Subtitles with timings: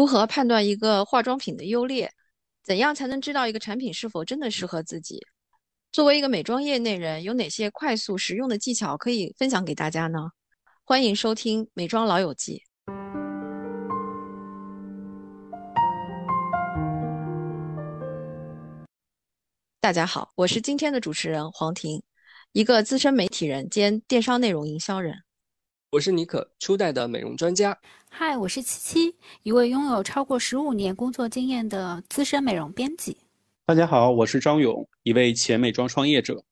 [0.00, 2.10] 如何判断一个化妆品的优劣？
[2.64, 5.20] 怎样才能知道一个产品是否真的适合自己？
[5.92, 10.30] 作为一个美妆业内人，有哪些快速实用的技巧可以分享给大家呢？
[10.84, 12.62] 欢迎收听《美妆老友记》。
[19.82, 22.02] 大家好，我是今天的主持人黄婷，
[22.52, 25.14] 一个资深媒体人兼电商内容营销人。
[25.92, 27.76] 我是妮可，初代的美容专家。
[28.08, 33.16] 嗨，我是七七，一位拥有超过十五年工作经验的资深美容编辑。
[33.66, 36.44] 大家好，我是张勇，一位前美妆创业者。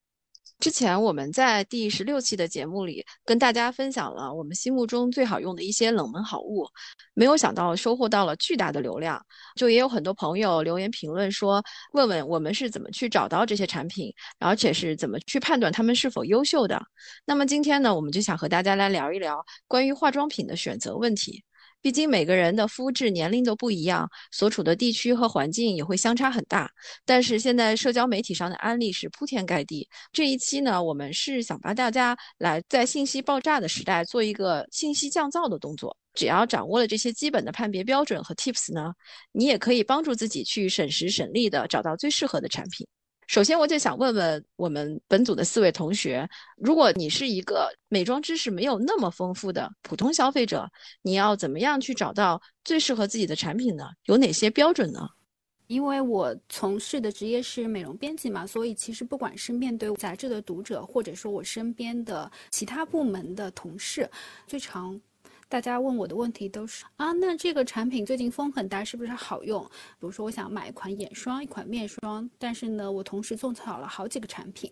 [0.61, 6.67] 之前我们在第十六期的节目里跟大家分享了我们心目中最好用的一些冷门好物，
[7.15, 11.63] 没有想到收获到了巨大的流量，就也有很多朋友留言评论说，
[11.93, 16.83] 问问我们是怎么去找到这些产品，而且是怎么去判断他们是否优秀的。
[17.25, 21.45] 那么今天呢，我们就想和大家来聊一聊关于化妆品的选择问题。
[21.81, 26.71] 毕竟每个人的肤质、年龄都不一样，所处的地区和环境也会相差很大。
[27.05, 29.89] 但是现在社交媒体上的案例是铺天盖地。
[30.13, 35.97] 这一期呢，我们是想帮大家来在信息爆炸的时代做一个信息降噪的动作。
[36.15, 38.93] 只要掌握了这些基本的判别标准和 tips 呢，
[39.31, 42.85] 你也可以帮助自己去省时省力的找到最适合的产品。
[43.29, 46.27] 首先，我就想问问我们本组的四位同学，
[46.57, 50.67] 如果你是一个美妆知识没有那么丰富的普通消费者，
[51.03, 53.91] 你要怎么样去找到最适合自己的产品呢？
[54.05, 55.07] 有哪些标准呢？
[55.67, 64.11] 因为我从事的职业是美容编辑嘛，所以其实不管是面对杂志的读者，或者说我身边的其他部门的同事，
[64.47, 64.99] 最常。
[65.51, 69.65] 大家问我的问题都是啊，那这个产品最近风很大，是不是好用？
[69.65, 74.71] 比如说，我想买一款眼霜，一款面霜，但是呢，我同时种草了好几个产品，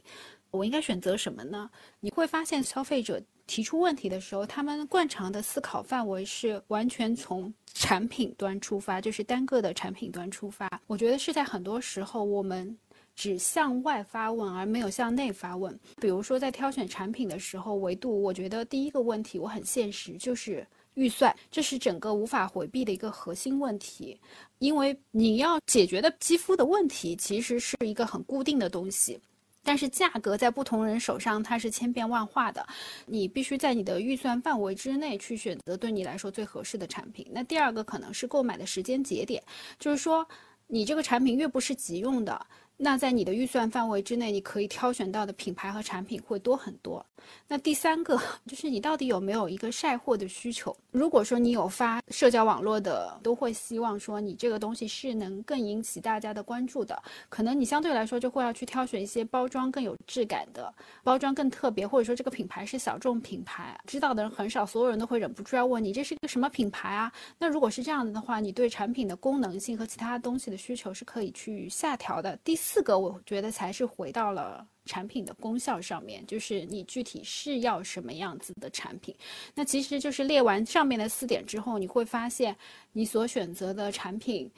[0.50, 1.70] 我应该选择什么呢？
[1.98, 10.68] 你会发现，消费者提出问题的时候，他们惯常的思考范围是完全从产品端出发，就是单个的产品端出发。
[10.86, 12.76] 我觉得是在很多时候我们。
[13.16, 15.76] 只向外发问，而没有向内发问。
[16.00, 24.20] 比如说，在挑选产品的时候，维度我觉得第一个问题我很现实，就是预算，这是整个无法回避的一个核心问题。
[24.58, 29.18] 因为你要解决的肌肤的问题其实是一个很固定的东西，
[29.62, 32.66] 但是价格在不同人手上它是千变万化的，
[33.06, 37.26] 你必须在你的预算范围之内去选择对你来说最合适的产品。
[37.30, 39.42] 那第二个可能是购买的时间节点，
[39.78, 40.26] 就是说
[40.66, 42.46] 你这个产品越不是急用的。
[42.78, 47.04] 那在你的预算范围之内，你可以挑选到的品牌和产品会多很多。
[47.48, 50.76] 那第三个 就是你到底有没有一个晒货的需求？
[50.90, 57.02] 如果说你有发社交网络的，都会希望说你这个东西是能更引起大家的关注的。
[57.30, 60.72] 可能你相对来说就会要去挑选一些包装更有质感的，
[61.02, 67.10] 包装更特别，或者说这个品牌是小众品牌，知道的人很少，所有人都会忍不住要问你这是一个什么品牌啊？
[67.38, 72.38] 那如果是这样子的话，你对产品的功能性和其他东西的需求是可以去下调的。
[72.44, 72.54] 第。
[72.68, 79.14] 四个，我觉得才是回到了产品的功效上面，就是你具体是要什么样子的产品。
[79.54, 82.56] 那其实就是列完上面的四点之后，你会发现
[82.92, 84.50] 你所选择的产品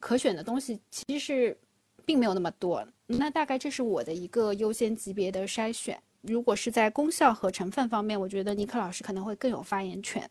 [0.00, 1.56] 可选的东西其实是
[2.04, 2.84] 并没有那么多。
[3.06, 5.96] 那大概这是我的一个优先级别的筛选。
[6.22, 10.28] 如果是在功效和成分方面，我觉得尼克老师可能会更有发言权。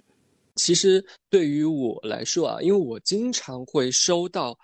[0.55, 4.59] 其实对于我来说啊，因为我经常会收到。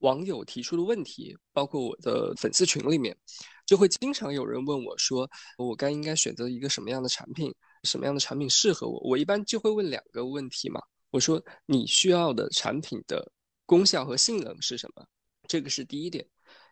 [0.00, 3.16] 网友提出的问题，包括我的粉丝群里面，
[3.64, 7.54] 就会经常有人问我说：“我该应该选择一个什么样的产品？
[7.84, 10.80] 什么样的产品适合我？”我一般就会问两个问题嘛。
[11.10, 13.30] 我说：“你需要的产品的
[13.66, 15.04] 功效和性能是什么？”
[15.48, 16.26] 这个是第一点，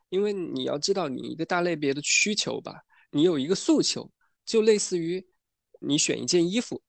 [0.08, 4.10] 因为你要知道你一个大类别的需求吧，你有一个诉求，
[4.46, 5.26] 就类似于
[5.80, 6.80] 你选一件衣服，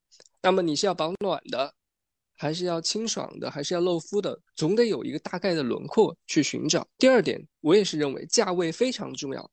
[0.41, 1.73] 那么你是要保暖的。
[2.41, 6.87] 还是要清爽的，还是要露肤的，总得有一个大概的轮廓去寻找。
[6.97, 9.51] 第二点，我也是认为价位非常重要。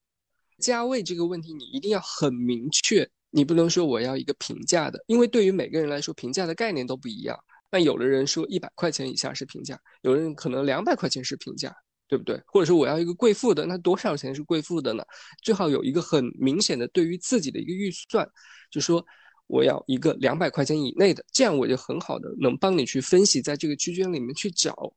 [0.60, 7.36] 价位这个问题，你一定要很明确，你不能说我要一个平价的，因为对于每个人来说，平价的概念都不一样。
[7.72, 11.74] 那有的人说一百块钱以下是平价，有的人可能两百块钱是平价，
[12.06, 12.40] 对不对？
[12.46, 15.02] 或者说我要一个贵妇的，那多少钱是贵妇的呢？
[15.42, 18.24] 最好有一个很明显的对于自己的一个预算，
[18.70, 19.04] 就说。
[19.46, 24.92] 我要一个两百块钱以内的，这样我就很好的能帮你去分析，在这个区间里面去找。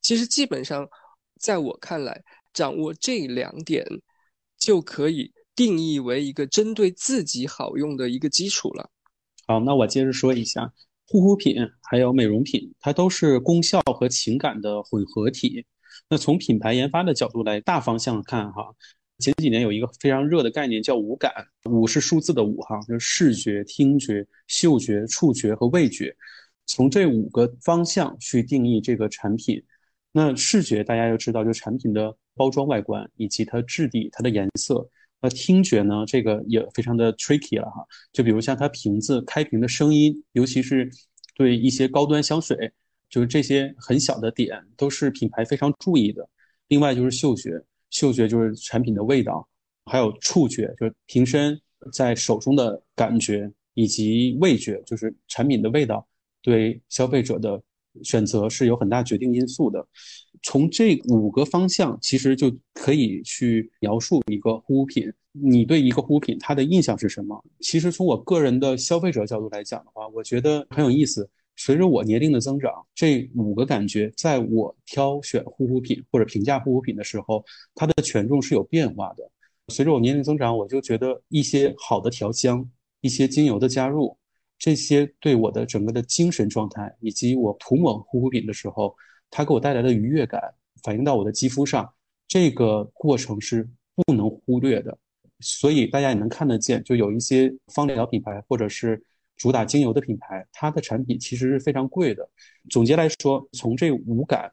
[0.00, 0.88] 其实基本上，
[1.38, 3.86] 在我看来，掌握这两点
[4.58, 8.88] 就可以定义为一个针对自己好用的一个基础了。
[9.46, 10.72] 好，那我接着说一下，
[11.06, 15.66] 护肤品还有美容品，它都是功效和情感的混合体。
[16.08, 18.74] 那从品牌研发的角度来大方向看，哈。
[19.20, 21.32] 前几年有一个非常热的概念叫五感，
[21.64, 26.16] 五是数字的五哈，就是视觉、听觉、嗅觉、触觉和味觉。
[26.66, 29.62] 从这五个方向去定义这个产品。
[30.12, 34.88] 那视觉大家要知道，就产品的包装外观以及它质地、它的颜色。
[35.20, 37.86] 那听觉呢，这个也非常的 tricky 了哈。
[38.12, 40.90] 就比如像它瓶子开瓶的声音，尤其是
[41.36, 42.72] 对一些高端香水，
[43.08, 46.28] 就是这些很小的点，都是品牌非常注意的。
[46.66, 49.46] 另外就是嗅觉，嗅觉就是产品的味道，
[49.84, 51.60] 还有触觉，就是瓶身
[51.92, 56.06] 在手中的感觉，以及味觉，就是产品的味道，
[56.42, 57.60] 对消费者的
[58.02, 59.86] 选择是有很大决定因素的。
[60.42, 65.12] 从这五个方向，其实就可以去描述一个护肤品。
[65.32, 67.44] 你对一个护肤品它的印象是什么？
[67.60, 71.28] 其实从我个人的消费者角度来讲的话，我觉得很有意思。
[71.56, 77.44] 随着我年龄的增长，这五个感觉在我挑选护肤品或者评价护肤品的时候，
[77.74, 79.30] 它的权重是有变化的。
[79.68, 82.68] 随着我年龄增长，我就觉得一些好的调香、
[83.00, 84.16] 一些精油的加入，
[84.58, 88.94] 这些对我的整个的精神状态，以及我涂抹护肤品的时候。
[89.32, 90.42] 它给我带来的愉悦感
[90.82, 91.88] 反映到我的肌肤上，
[92.26, 94.98] 这个过程是不能忽略的。
[95.38, 99.00] 所以大家也能看得见，就有一些芳疗品牌或者是
[99.40, 102.28] 主打精油的品牌，它的产品其实是非常贵的。
[102.68, 104.52] 总结来说，从这五感，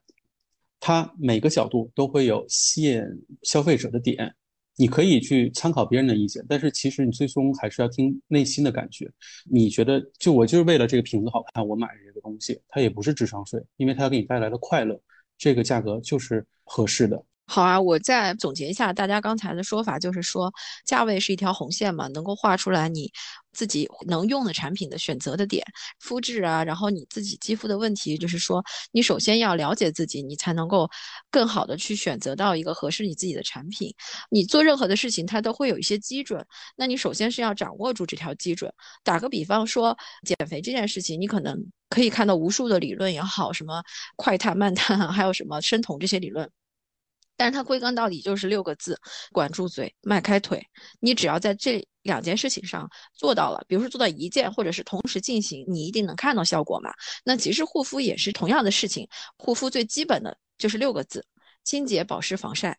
[0.79, 3.03] 它每个角度都会有吸引
[3.43, 4.33] 消费者的点。
[4.77, 9.11] 你可以去参考别人的意见，但是其实你最终还是要听内心的感觉。
[9.43, 14.97] 你觉得，就我就是为了这个瓶子好看，我买这个东西，它也不是智商税，因为它要给你带来的快乐，
[15.37, 17.21] 这个价格就是合适的。
[17.49, 20.53] 好啊，我再总结一下大家刚才的说法，就是说
[20.85, 23.09] 价位是一条红线嘛，能够画出来你
[23.53, 25.63] 自己能用的产品的选择的点，
[25.99, 28.61] 肤质啊，然后你自己肌肤的问题，就是说
[28.91, 30.89] 你首先要了解自己，你才能够
[31.31, 33.93] 更好的去选择到一个合适你自己的产品。
[34.29, 36.45] 你做任何的事情，它都会有一些基准，
[36.75, 38.71] 那你首先是要掌握住这条基准。
[39.05, 41.57] 打个比方说，减肥这件事情，你可能
[41.89, 43.81] 可以看到无数的理论也好，什么
[44.17, 46.49] 快碳、慢碳，还有什么生酮这些理论。
[47.37, 48.99] 但是它归根到底就是六个字：
[49.31, 50.61] 管住嘴，迈开腿。
[50.99, 56.91] 你只要在这两件事情上做到了，比如说做到一件，或者是同时进行，你一定能看到效果嘛。
[57.23, 59.07] 那其实护肤也是同样的事情，
[59.37, 61.23] 护肤最基本的就是六个字：
[61.63, 62.77] 清洁、保湿、防晒。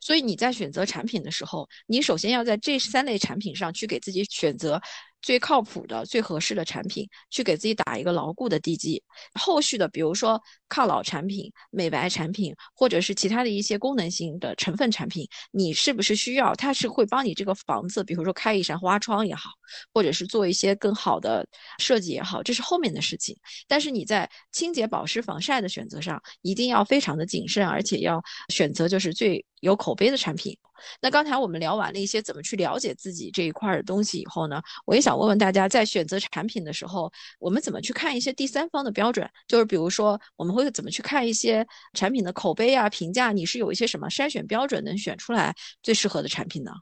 [0.00, 4.80] 所以你在选择产品的时候，你首先要在这三类产品上去给自己选择。
[5.22, 9.02] 最靠谱的、最合适的产品，去给自己打一个牢固的地基。
[9.34, 16.54] 后续的，比如说抗老产品、美白产品，或者是其他的一些功能性的成分产品，你是不是需要？
[16.54, 19.50] 它是会帮你这个房子，比如说开一扇花窗也好，
[19.92, 21.46] 或者是做一些更好的
[21.78, 23.36] 设计也好，这是后面的事情。
[23.68, 30.56] 但是你在清洁、保湿、防晒的选择上，一定要非常的谨慎，而且要选择就是最有口碑的产品。
[31.02, 39.28] 那刚才我们聊完了一些怎么去了解自己这一块的东西以后呢，我也想问问大家，在选择产品的时候，我们怎么去看一些第三方的标准？
[39.46, 43.30] 就是比如说，我们会怎么去看一些产品的口碑啊、评价？
[43.30, 46.72] 你是有一些什么筛选标准，能选出来最适合的产品呢？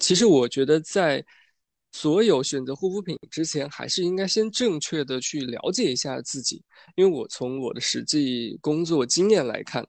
[0.00, 1.22] 其实我觉得，在
[1.92, 6.62] 所有选择护肤品之前，还是应该先正确的去了解一下自己，
[6.96, 9.86] 因为我从我的实际工作经验来看，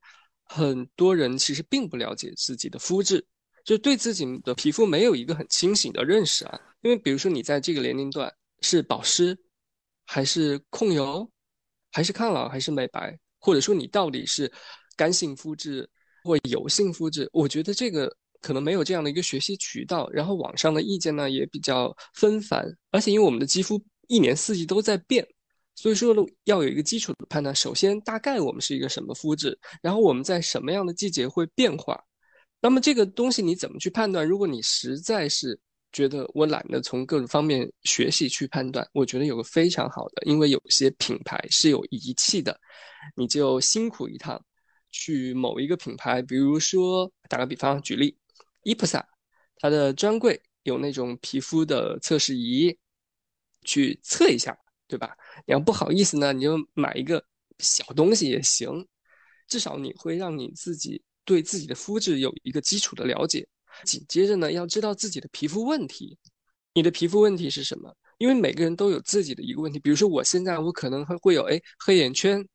[0.56, 3.26] 很多人其实并不了解自己的肤质。
[3.66, 9.36] 就对自己的皮肤没有一个很清醒的认识啊，因为比如说你在这个年龄段是保湿，
[10.06, 11.28] 还是控油，
[11.92, 14.52] 还是抗老，还是美白，或者说你到底是
[14.98, 15.90] 干性肤质
[16.26, 20.10] 或油性肤质，我觉得这个可能没有这样的一个学习渠道。
[20.12, 25.26] 然后网上的意见呢也比较纷繁，而且因为我们的肌肤一年四季都在变，
[25.76, 27.54] 所以说要有一个基础的判断。
[27.56, 32.02] 首先大概我们是一个什么肤质，然后我们在什么样的季节会变化。
[32.62, 34.26] 那么这个东西你怎么去判断？
[34.26, 35.60] 如果你实在是
[35.92, 42.58] 觉得我懒得从各种方面学习去判断，我觉得有个非常好的，因为有些品牌是有仪器的，
[43.16, 44.44] 你就辛苦一趟，
[44.92, 48.18] 去某一个品牌，比如说打个比方举例
[48.64, 49.04] ，Ipsa，
[49.58, 52.76] 它的专柜有那种皮肤的测试仪，
[53.66, 54.58] 去测一下，
[54.94, 55.16] 对吧？
[55.48, 57.24] 你要不好意思呢，你就买一个
[57.58, 58.88] 小东西也行，
[59.48, 61.02] 至少你会让你自己。
[61.26, 63.48] 对自己的肤质有一个基础的了解，
[63.86, 66.18] 紧接着呢，要知道自己的皮肤问题。
[66.74, 67.96] 你的皮肤问题是什么？
[68.18, 69.80] 因为每个人都有自己的一个问题。
[69.80, 72.46] 比如说，我现在我可能会会有哎黑眼圈，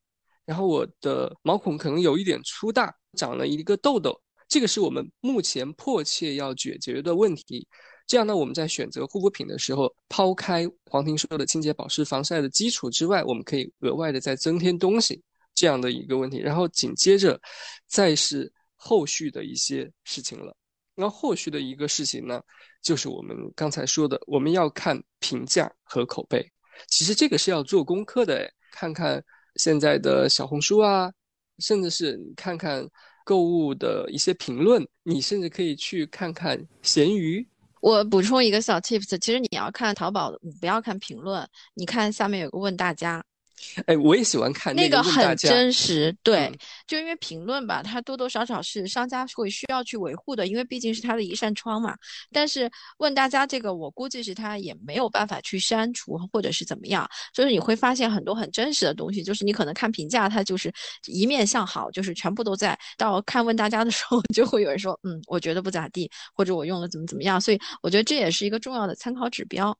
[0.44, 7.66] 然后我的毛孔可能有一点粗大，长了一个痘痘，这个是我们目前迫切要解决的问题。
[8.08, 15.22] 这样呢，我们在选择护肤品的时候，抛开黄婷说的清洁、保湿、防晒的基础之外，我们可以额外的再增添东西，
[15.54, 16.38] 这样的一个问题。
[16.38, 17.40] 然后紧接着，
[17.86, 18.52] 再是。
[18.80, 20.56] 后续的一些事情了，
[20.94, 22.40] 那后续的一个事情呢，
[22.80, 26.48] 就是我们刚才说的，我们要看评价和口碑。
[26.86, 29.20] 其实这个是要做功课的，看看
[29.56, 31.12] 现在的小红书啊，
[31.58, 32.88] 甚至是你看看
[33.24, 37.44] 购物的一些评论，你甚至可以去看看闲鱼。
[37.80, 43.22] 我补充一个小 tips，其实你要看淘宝，不要看评论，你看下面有个问大家。
[43.86, 46.52] 哎，我也喜欢看那个很真实，对，
[46.86, 51.96] 就因为评论吧，它多多少少是商家会需要去维护的，因为毕竟是他的一扇窗嘛。
[52.32, 60.72] 但是问大家这个，我估计是他也没有办法去删除或者是怎么样，就是你会发现很多很真实的东西，就是你可能看评价，它就是
[61.06, 62.78] 一面向好，就是全部都在。
[62.96, 67.40] 到看问大家的时候，就会有人说，嗯，我觉得不咋地，或者我用了怎么怎么样。
[67.40, 69.76] 所以我觉得这也是一个重要的参考指标。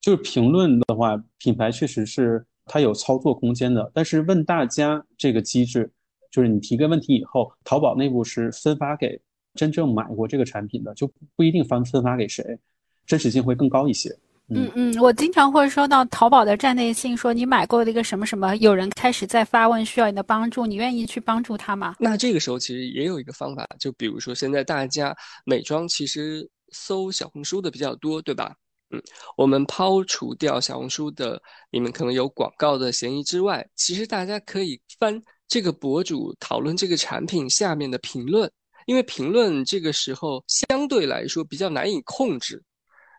[0.00, 2.44] 就是评论的话，品牌确实是。
[2.66, 5.90] 它有操作空间的，但是问大家这个机制，
[6.30, 9.18] 就是你提个问题以后，淘宝内部是分发给
[9.54, 12.58] 真正买过这个产品的，就不一定分分发给谁，
[13.06, 14.14] 真实性会更高一些。
[14.48, 21.96] 嗯嗯，我经常会收到淘宝的站内信，说你买过的一个什么什么，有人开始在发问，需要你的帮助，你愿意去帮助他吗？
[21.98, 28.54] 那这个时候其实也有一个方法，就比如说现在大家美妆其实搜小红书的比较多，对吧？
[28.90, 29.02] 嗯，
[29.36, 38.48] 我们抛除掉小红书的里面可能有广告的嫌疑之外，其实大家可以翻这个博主讨论这个产品下面的评论，
[38.86, 42.62] 因为评论这个时候相对来说比较难以控制，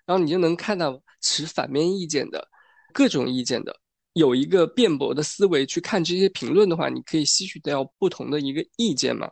[0.05, 2.47] 然后你就能看到持反面意见的
[2.93, 3.77] 各种意见的，
[4.13, 9.29] 有一个辩驳的思维去看这些评论的话，你可以吸取掉不同的一个意见嘛。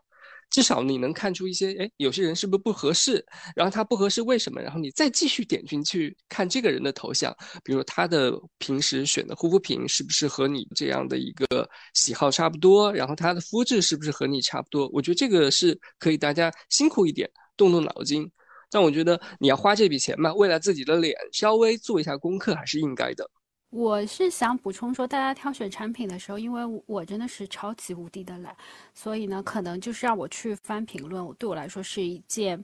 [0.56, 3.22] 至少你能看出一些，哎，有些人是不是不合适？
[3.58, 4.62] 然后他不合适为什么？
[4.62, 12.90] 然后你再继续点进去看这个人的头像，比如他的平时选的护肤品是不是和你这样的一个喜好差不多？
[12.94, 14.90] 然后他的肤质是不是和你差不多？
[14.94, 18.26] 我觉得这个是可以大家辛苦一点，动动脑筋。
[18.72, 23.30] 但我觉得你要花这笔钱嘛，为了自己的脸稍微做一下功课还是应该的。
[23.76, 28.56] 我是想补充说，大家挑选产品的时候，因为我真的是超级无敌的懒，
[28.94, 32.64] 所以呢，可能就是让我去翻评论，对我来说是一件。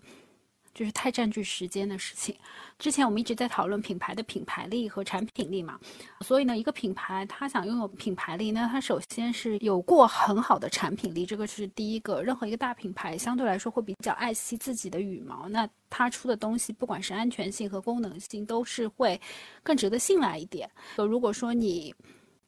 [0.73, 2.35] 就是太占据时间的事情。
[2.79, 5.79] 之前我们一直在讨论品牌的品牌力和产品力嘛，
[6.21, 12.21] 所以呢，一个品牌它想拥有品牌力，那它首先是有过很好的产品力，这个是第一个。
[12.21, 19.19] 任何一个大品牌相对来说会比较爱惜自己的羽毛，那它出的东西不管是安全性和功能性都是会
[19.61, 20.69] 更值得信赖一点。
[20.95, 21.93] 如果说你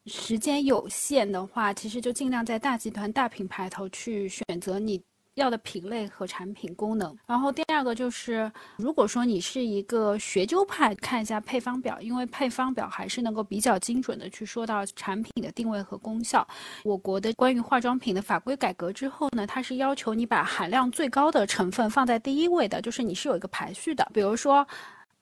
[0.05, 5.01] 时间有限的话，其实就尽量在大集团、大品牌头去选择你。
[5.35, 16.47] 要的品类和产品功能，然后第二个就是，如果说你是一个学究派，看一下配方表，因为配方表还是能够比较精准的去说到产品的定位和功效。
[16.83, 24.07] 我国的关于化妆品的法规改革之后呢，它是要求你把含量最高的成分放在第一位的，就是你是有一个排序的。
[24.13, 24.65] 比如说，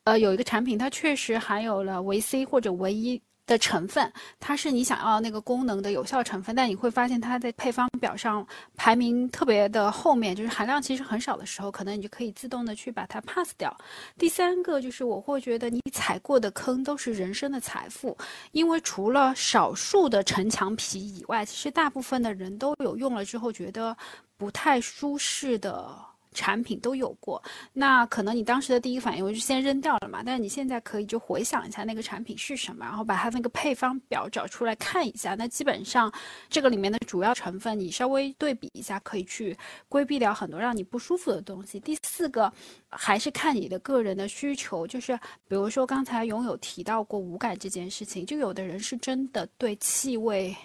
[0.04, 3.22] 呃，有一个产品它确实含有了维 C 或者维 E。
[3.52, 13.76] 的成分，它是你想要那个功能的有效成分，但你会发现它在配方表上排名特别的后面，就是含量其实很少的时候，可能你就可以自动的去把它 pass 掉。
[14.18, 18.18] 第三个就是我会觉得你踩过的坑都是人生的财富，
[18.54, 23.96] 因为除了少数的城墙皮以外，其实大部分的人都有用了之后觉得
[24.38, 26.11] 不太舒适的。
[26.34, 27.42] 产品都有过，
[27.74, 30.22] 那可能你当时的第一反应我就先扔掉了嘛。
[30.26, 35.36] 但是你现在可以就回想一下那个产品是什么，然后把它那个配方表找出来看一下。
[35.36, 36.12] 那基本上
[36.50, 39.58] 这个里面的主要成分你稍微对比一下，可以去
[39.90, 41.80] 规避掉很多让你不舒服的东西。
[41.80, 42.52] 第四个
[42.90, 45.16] 还是看你的个人的需求，就是
[45.48, 50.56] 比如说刚才拥有提到过无感这件事情，就有的人是真的对气味。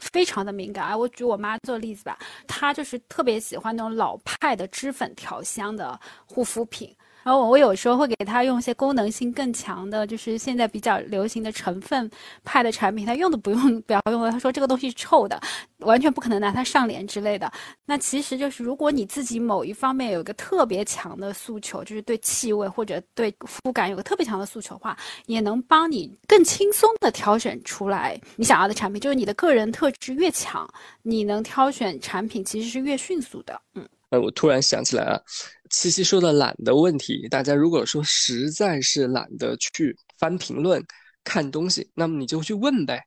[0.00, 0.96] 非常的敏感啊！
[0.96, 6.94] 我举我妈做例子吧，她就是特别喜欢那种老派的脂粉调香的护肤品。
[7.22, 12.10] 然后我有时候会给他用一些功能性更强的，就是现在比较流行的成分
[12.44, 14.30] 派的产品，他用都不用不要用了。
[14.30, 15.40] 他说这个东西臭的，
[15.78, 17.50] 完全不可能拿它上脸之类的。
[17.84, 24.96] 那其实就是如果你自己某一方面有一个特别强的诉求，就是对气味或者对肤感有个特别强的诉求的话，
[25.26, 29.00] 也能帮你更轻松的挑选出来你想要的产品。
[29.00, 30.68] 就是你的个人特质越强，
[31.02, 33.60] 你能挑选产品其实是越迅速的。
[33.74, 33.86] 嗯。
[34.10, 35.22] 呃，我突然想起来了，
[35.70, 40.84] 七七说的懒的问题，大家如果说实在是懒得去翻评论、
[41.24, 43.00] 看东西，那么你就去问呗。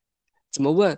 [0.52, 0.98] 怎么问？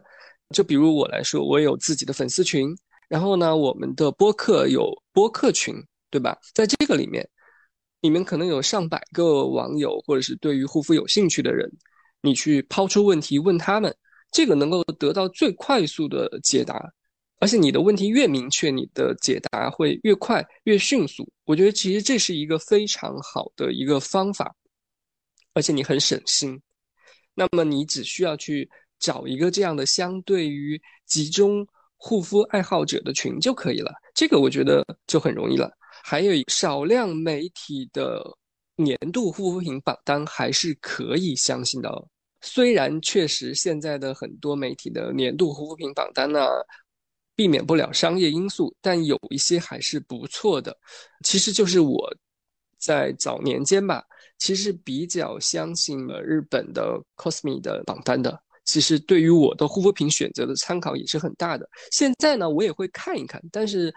[0.54, 2.70] 就比如我来说，我有自己的粉丝群，
[3.10, 5.76] 然后呢，我们的播客有播客群，
[6.12, 6.38] 对吧？
[6.54, 7.28] 在这个里面，
[8.02, 11.68] 里面可能有上百个网友，或者是对于护肤有兴趣的人，
[12.22, 13.96] 你去抛出问题问他们，
[14.32, 16.94] 这个能够得到最快速的解答。
[17.40, 21.30] 而且你的问题越明确，你的解答会越快越迅速。
[21.44, 24.56] 我觉得其实这是一个非常好的一个方法，
[25.54, 26.60] 而且你很省心。
[27.34, 33.92] 那么你只需要去找一个这样的相对于集中护肤爱好者的群就可以了。
[34.14, 35.70] 这个我觉得就很容易了。
[36.04, 38.24] 还有少量媒体的
[38.78, 41.92] 年度护肤品榜单还是可以相信的。
[42.42, 46.48] 虽然确实现在的很多媒体的年度护肤品榜单呢，
[47.36, 50.76] 避免不了商业因素，但有一些还是不错的。
[51.24, 52.12] 其实就是我
[52.78, 54.04] 在早年间吧，
[54.38, 58.40] 其实比较相信了日本的 Cosme 的榜单的。
[58.64, 61.70] 其实对于我的护肤品选择的参考也是很大的。
[61.92, 63.94] 现在呢，我也会看一看，但是。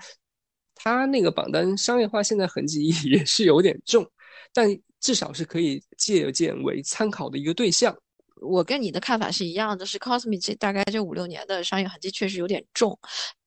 [0.80, 4.09] 他那个榜单商业化现在痕迹也是有点重，
[4.52, 7.92] 但至少是可以借鉴为参考的一个对象。
[8.40, 12.99] 我跟你的看法是一样的，是 Cosme 这大概这五六年的商业痕迹确实有点重，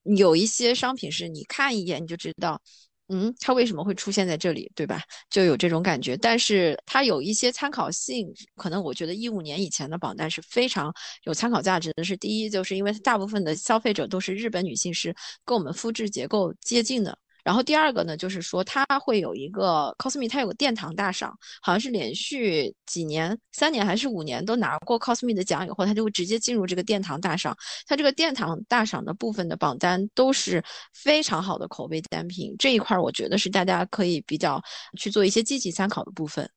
[0.04, 2.62] 有一些商品是你看一眼你就知道，
[3.10, 5.02] 嗯，它为什么会出现在这里，对吧？
[5.30, 6.16] 就有这种感觉。
[6.16, 10.94] 但是它有一些参考性，可能我觉得一五年以前的榜单是非常
[11.24, 12.04] 有参考价值的。
[12.04, 15.14] 是第一，就是因为大部分的消费者都是日本女性，是
[15.46, 17.18] 跟我们肤质结构接近的。
[17.44, 27.56] 然后第二个呢，就是说它会有一个 Cosme，它有个殿堂大赏，好像是连续几年、三年还是五年都拿过 Cosme 的奖以后，它就会直接进入这个殿堂大赏。
[27.88, 34.62] 它这个殿堂大赏的部分的榜单都是非常好的口碑单品，这一块我觉得是大家可以比较
[34.98, 36.50] 去做一些积极参考的部分。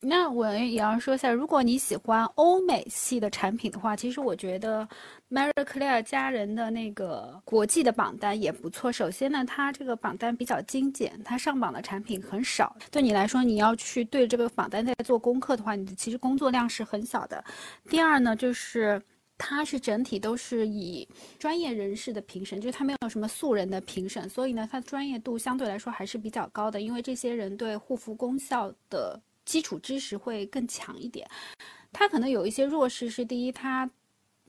[0.00, 4.88] 那我也要说一下，如果你喜欢欧美系的产品的话，其实我觉得
[5.28, 8.92] Marie Claire 家人的那个国际的榜单也不错。
[8.92, 12.76] 首先呢，它这个榜单比较精简，它上榜的产品很少。
[12.92, 17.44] 对你来说，你要去对这个榜单在做功课的话，你其实工作量是很小的。
[17.90, 19.02] 第二呢，就是
[19.36, 21.08] 它是整体都是以
[21.40, 29.20] 专业人士的评审，就是它没有什么素人的评审，所以呢，它专业度相对来说还是比较高的，因为这些人对护肤功效的。
[29.48, 31.26] 基础知识会更强一点，
[31.90, 33.88] 它可能有一些弱势是第一，它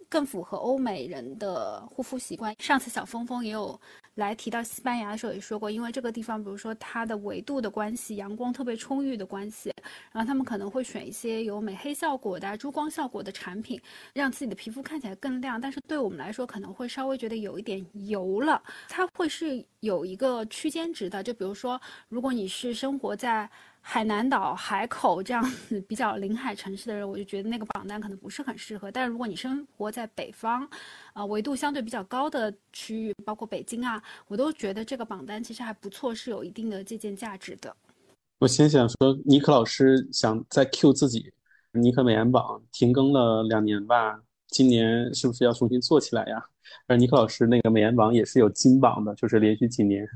[0.09, 2.53] 更符合欧美人的护肤习惯。
[2.59, 3.79] 上次小峰峰也有
[4.15, 9.73] 来提到西班牙的时候也说过，因为这个地方，比如说它的纬度的关系，阳光特别充裕的关系，
[10.11, 13.79] 然后他们可能会选一些有美黑效果的、珠光效果的产品，
[14.13, 15.61] 让自己的皮肤看起来更亮。
[15.61, 18.61] 但是对我们来说，可能会稍微觉得有一点油了。
[18.89, 23.49] 它会是有一个区间值的，就比如说，如果你是生活在。
[23.81, 28.91] 海南岛、海口这样子比较临海城市的人，我就觉得那个榜单可能不是很适合。
[28.91, 30.69] 但是如果你生活在北方，
[31.13, 37.75] 啊，纬度相对比较高的区域，包括北京啊，我都觉得这个榜单其实还不错，是有一定的借鉴价值的。
[38.39, 41.33] 我先想说，尼克老师想再 Q 自己，
[41.71, 46.45] 尼克美颜榜停更了两年吧，今年是不是要重新做起来呀？
[46.85, 50.07] 而尼克老师那个美颜榜也是有金榜的，就是连续几年。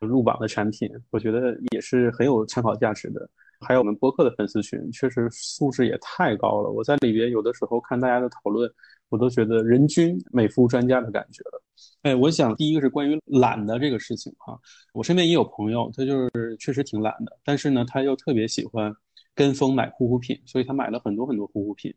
[0.00, 3.28] 入榜的产品，我觉得也是很有参考价值的。
[3.60, 6.70] 还有我们播客的粉丝群，确实素质也太高了。
[6.70, 8.70] 我在里边有的时候看大家的讨论，
[9.08, 11.62] 我都觉得人均美肤专家的感觉了。
[12.02, 14.58] 哎，我想第一个是关于懒的这个事情哈。
[14.92, 18.94] 我身边也有朋友，他就是确实挺懒的，但是呢，他又特别喜欢
[19.34, 21.94] 跟风买护肤品，所以他买了很多很多护肤品。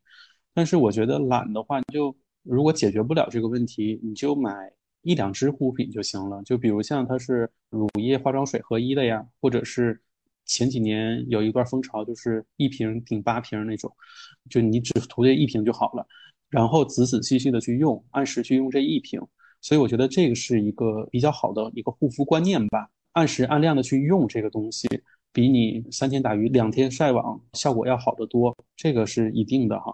[0.53, 4.71] 但是我觉得懒的话，就如果解决不了这个问题，你就买。
[5.09, 9.99] 一两支护肤品就行了，就比如像它是乳液、化妆水合一的呀，或者是
[10.45, 13.91] 前几年有一段风潮，就是一瓶顶八瓶那种，
[14.51, 16.05] 就你只涂这一瓶就好了，
[16.47, 19.19] 然后仔仔细细的去用，按时去用这一瓶。
[19.61, 24.87] 所以我觉得这个是一个比较好的一个护肤观念吧，按时按量的去用这个东西，
[25.33, 29.91] 比你三天打鱼两天晒网效果要好得多，这个是一定的哈。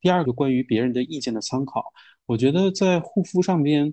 [0.00, 1.84] 第二个关于别人的意见的参考，
[2.24, 3.92] 我觉得在护肤上边。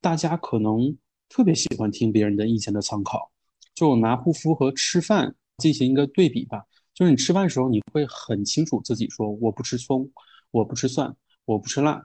[0.00, 0.96] 大家可能
[1.28, 3.30] 特别喜欢听别人的意见的参考，
[3.74, 6.64] 就拿护肤和吃饭进行一个对比吧。
[6.94, 10.08] 就是你吃饭的时候，你会很清楚自己说我不吃葱，
[10.50, 12.02] 我不吃蒜，我不吃辣，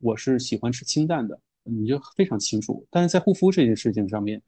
[0.00, 2.84] 我是喜欢吃清淡的，你就非常清楚。
[2.90, 4.42] 但是在护肤这件事情上面，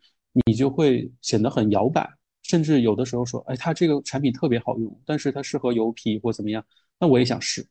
[0.47, 2.09] 你就会显得很摇摆，
[2.43, 6.65] 甚至有的时候说，哎，它这个产品特别好用，但是它适合油皮或怎么样，
[6.99, 7.65] 那我也想试，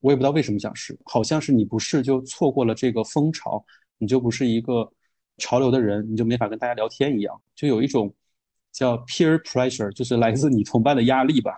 [0.00, 3.64] 我也不知道为什么想试，好像是你不试就错过了这个风潮。
[4.00, 4.90] 你就不是一个
[5.36, 8.12] 潮流的人，你就没法跟大家聊天一样，就有一种
[8.72, 11.52] 叫 peer pressure，就是来自你同伴的压力吧。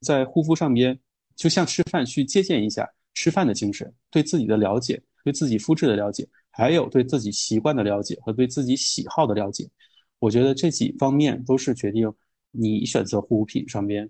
[0.00, 0.98] 在护肤上边，
[1.36, 9.68] 就像吃饭去借鉴一下吃饭的精神，对自己的了解，对自己肤质的了解，还有对自己习惯的了解和对自己喜好的了解，
[10.18, 12.12] 我觉得这几方面都是决定
[12.50, 14.08] 你选择护肤品上边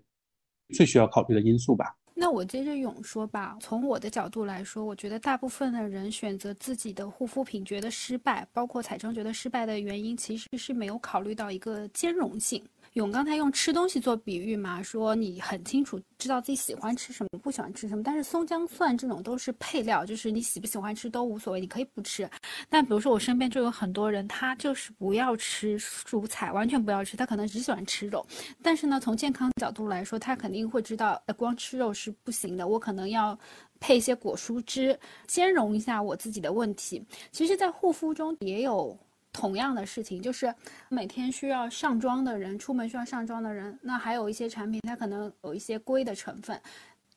[0.73, 1.95] 最需要考虑的因素吧。
[2.19, 3.57] 那我接着勇说吧。
[3.61, 12.61] 从我的角度来说，我觉得大部分的人选择自己的护肤品觉得失败，包括彩妆觉得失败的原因，其实是没有考虑到一个兼容性。
[12.93, 18.01] 勇刚才用吃东西做比喻嘛，说你很清楚知道自己喜欢吃什么，不喜欢吃什么。
[18.01, 22.29] 但是松姜蒜这种都是配料，就是你喜不喜欢吃都无所谓，你可以不吃。
[22.67, 28.25] 但比如说我身边就有很多人，他就是不要吃蔬菜，完全不要吃，他可能只喜欢吃肉。
[28.61, 33.37] 但是呢，从健康角度来说，他肯定会知道，光吃肉是不行的，我可能要
[33.79, 37.05] 配一些果蔬汁，兼容一下我自己的问题。
[37.31, 38.97] 其实，在护肤中也有。
[39.39, 40.53] 同样的事情，就是
[40.89, 46.61] 每天需要上妆的人，出门需要上妆的人，那还有一些产品，它可能有一些硅的成分，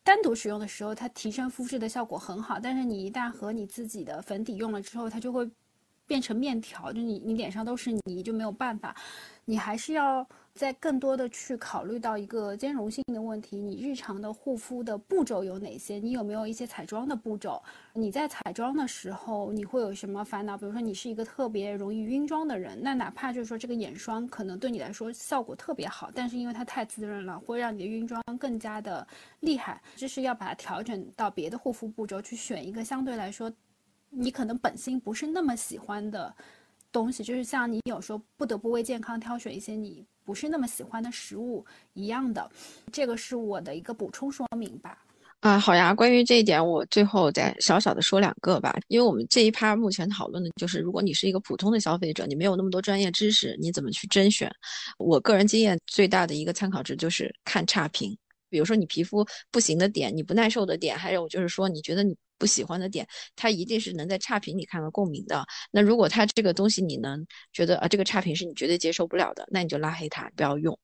[0.05, 5.51] 单独使用的时候，它提升肤质的效果很好，但是你一旦和你自己的粉底用了之后，它就会
[6.07, 8.95] 变成面条，就你你脸上都是泥，就没有办法，
[9.45, 10.25] 你还是要。
[10.55, 15.99] 在更多的去考虑到一个兼容性的问题，你日常的护肤的步骤有哪些？
[15.99, 17.63] 你有没有一些彩妆的步骤？
[17.95, 20.57] 你在彩妆的时候，你会有什么烦恼？
[20.57, 29.07] 比如说，你是一个特别容易晕妆的人，那哪怕就是说这个眼霜可能对你来说效果特别好，但是因为它太滋润了，会让你的晕妆更加的
[29.41, 29.81] 厉害。
[29.97, 33.51] 就是要把它调整到别的护肤步骤，去选一个相对来说，
[34.11, 36.35] 你可能本心不是那么喜欢的
[36.93, 37.25] 东西。
[37.25, 40.05] 就是像你有时候不得不为健康挑选一些你。
[40.25, 42.49] 不是那么喜欢的食物一样的，
[42.93, 44.97] 这个是我的一个补充说明吧。
[45.41, 48.73] 啊，好呀，关于这一点，我最后再小小的说两个吧。
[48.87, 54.49] 因为我们这一趴目前讨论的就是，如果你是一个普通的消费者，你没有那么多专业知识，你怎么去甄选？
[54.97, 58.17] 我个人经验最大的一个参考值就是看差评。
[58.49, 65.47] 比如说你皮肤不行的点，你不耐受的点，还有就是说你觉得你不喜欢的点，他一定是能在差评里看到共鸣的。
[65.71, 70.77] 那如果他这个东西你能觉得啊，这个差评是你绝对接受不了的，那你就拉黑他，不要用。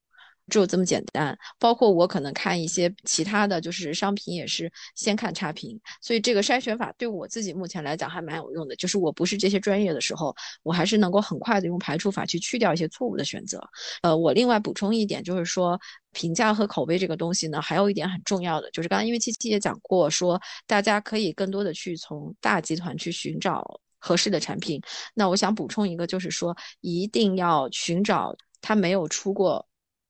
[0.49, 8.75] 只有这么简单，包括我可能看一些其他的就是商品，也是先看差评，所以这个筛选法对我自己目前来讲还蛮有用的。
[8.77, 13.61] 就是我不是这些专业的时候，我还是能够很快的用排除法去去掉一些错误的选择。
[14.03, 15.79] 呃，我另外补充一点，就是说
[16.13, 24.81] 评价和口碑这个东西呢，还有一点很重要的，就是刚刚因为七七也讲过，说大家可以更多的去从大集团去寻找合适的产品。
[25.15, 29.68] 那我想补充一个，就是说一定要寻找它没有出过。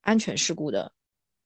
[0.08, 0.90] 安全事故的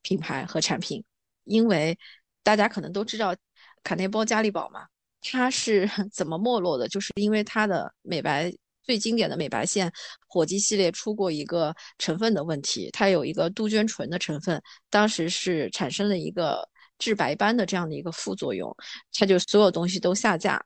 [0.03, 1.03] 品牌和产品，
[1.42, 1.98] 因为
[2.44, 3.35] 大家可能都知道
[3.83, 4.87] 卡内波加利宝嘛，
[5.20, 6.87] 它是 怎么没落的？
[6.87, 9.92] 就是因为它的美白最经典的美白线
[10.29, 18.72] 火鸡系列出过一个成分的问题，它有一个杜鹃醇的成分，当时是产生了一个致白斑的这样的一个副作用，
[19.12, 20.64] 它就所有东西都下架。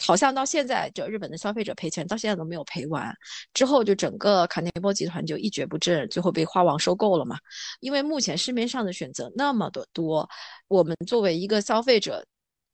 [0.00, 3.14] 好像到现在，就日本的消费者赔钱，到现在都没有赔完。
[3.54, 7.36] 之后就整个卡内波集团就一蹶不振，最后被花王收购了嘛。
[7.80, 10.28] 因为目前市面上的选择那么的多，
[10.68, 12.24] 我们作为一个消费者，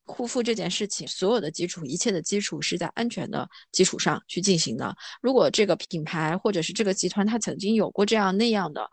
[0.07, 4.94] 护肤这件事情，所有的基础，一切的基础是在安全的基础上去进行的。
[5.22, 8.88] 如果这个品牌或者是这个集团，它曾经有过这样那样的。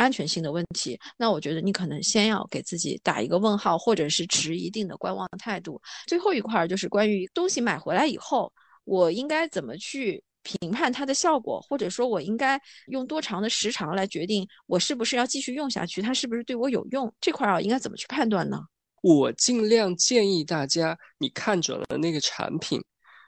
[0.00, 5.80] 安全性的问题，那我觉得你可能先要给自己打一个问号，或者是持一定的观望态度。
[6.06, 8.50] 最后一块儿就是关于东西买回来以后，
[8.84, 17.12] 我应该怎么去评判它的效果，或者说我应该用多长的时长来决定我是不是要继续用下去，它是不是对我有用？
[17.20, 18.58] 这块啊，应该怎么去判断呢？
[19.02, 22.82] 我尽量建议大家，你看准了那个产品，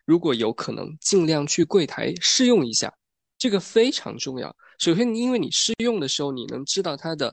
[0.05, 2.93] 如果有可能，尽量去柜台试用一下，
[3.39, 4.55] 这个非常重要。
[4.83, 7.33] 首先，因为你试用的时候，你能知道它的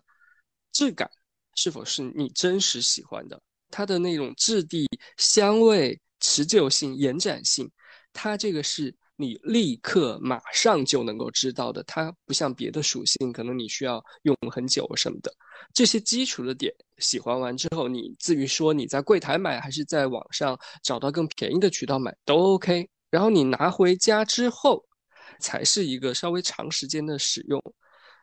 [0.71, 1.09] 质感
[1.55, 7.67] 是否是你真实喜欢的，它的那种质地、香味、持久性、延展性，
[8.13, 11.81] 它这个是你立刻马上就能够知道的。
[11.85, 15.33] 它不像别的属性，可能你需要用很久什么的。
[15.73, 22.87] 这些基础的点喜欢完之后，你至于说你在柜台买还是在网上找到更便宜的渠道买都 OK。
[23.09, 24.85] 然后你拿回家之后。
[25.39, 27.61] 才是一个稍微长时间的使用，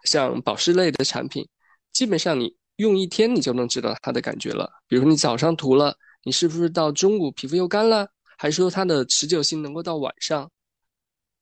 [0.04, 1.46] 像保湿类的产品，
[1.92, 4.70] 基本上你用一天你就能知道它的感觉了。
[4.86, 8.08] 比如你早上涂了，你是不是到中午皮肤又干了？
[8.38, 10.50] 还是说它的持久性能够到晚上？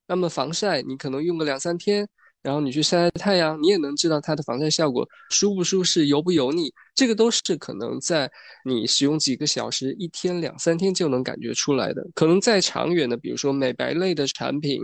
[0.07, 2.09] 那么防晒，你可能用个两三天。
[2.45, 8.31] 然后你去晒晒太阳，你也能知道它的防晒效果舒不舒适、油不油腻，这个都是可能在
[8.67, 12.07] 你使用几个小时、一天两三天就能感觉出来的。
[12.15, 14.79] 可能再长远的，比如说美白类的产品、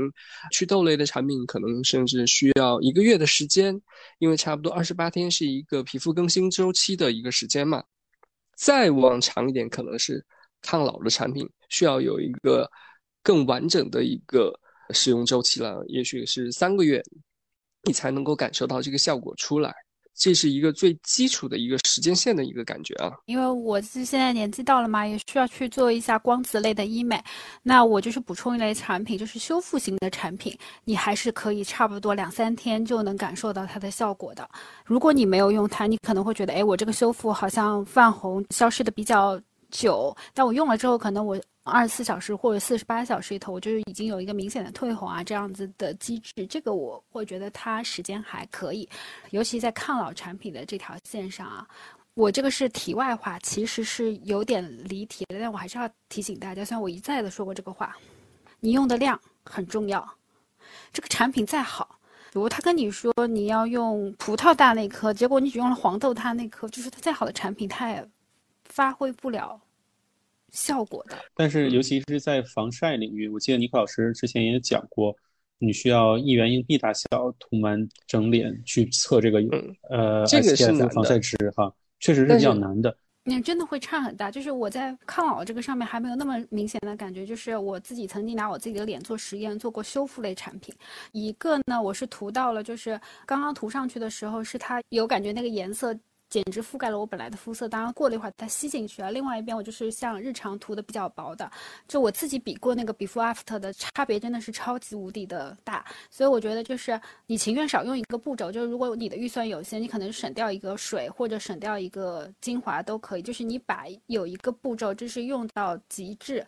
[0.50, 3.78] 祛痘类的产品，可能甚至需要一个月的时间，
[4.20, 7.84] 因为差不多二十八天是一个皮肤更新周期的一个时间嘛。
[8.56, 10.24] 再往长一点，可能是
[10.62, 12.66] 抗老的产品，需要有一个
[13.22, 14.50] 更完整的一个
[14.94, 17.02] 使用周期了，也许是三个月。
[17.84, 19.74] 你才能够感受到这个效果出来。
[20.12, 23.10] 这是一个最基础的一个时间线的一个感觉啊。
[23.24, 27.18] 因为我是现在年纪到了嘛，也需要去做一下光子类的医美，
[27.62, 34.46] 那我就是补充一类产品，就是修复型的产品，你还是可以差不多两三天就能感受到它的效果的。
[34.84, 39.40] 如果你没有用它，你可能会觉得，哎，我这个修复好像泛红消失的比较
[39.70, 41.40] 久，但我用了之后，可能我。
[41.62, 48.88] 二十四小时或者四十八小时里头，我就已经有一个明显的退红啊，这样子的机制，这个我会觉得它时间还可以，
[49.30, 51.68] 尤其在抗老产品的这条线上啊，
[52.14, 57.94] 我这个是题外话，其实是有点离题的，但我还是要提醒大家，虽然我一再的说过这个话，
[58.58, 60.06] 你用的量很重要，
[60.92, 62.00] 这个产品再好，
[62.32, 68.08] 比如他跟你说你要用葡萄大那颗，结果你只用了黄豆大那颗，就是它再好的产品，它也
[68.64, 69.60] 发挥不了。
[70.52, 75.14] 效果的，但是尤其是在防晒领域，我记得尼克老师之前也讲过，
[75.58, 77.06] 你需要一元硬币大小
[77.38, 79.38] 涂满整脸去测这个
[79.88, 82.96] 呃 SPF 防晒值哈，确实是比较难的。
[83.22, 90.74] 那真的会差很大，就是我在抗老这个上面还没有那么明显的感觉，就是我自己曾经拿我自己的脸做实验，做过修复类产品，
[91.12, 95.96] 一个呢我是涂到了，就是刚刚涂上去的时候是它有感觉那个颜色。
[96.30, 99.10] 简直覆盖了我本来的肤色，当然过了一会儿它吸进去了。
[99.10, 101.50] 另外一边我就是像日常涂的比较薄的，
[101.88, 105.84] 就我自己比过那个 before after 的差别真的是超级无敌的大。
[106.08, 113.22] 所以我觉得就是你情愿少用一个步骤，就是如果你的预算有限，你可能省掉一个水或者省掉一个精华都可以。
[113.22, 116.46] 就是你把有一个步骤就是用到极致，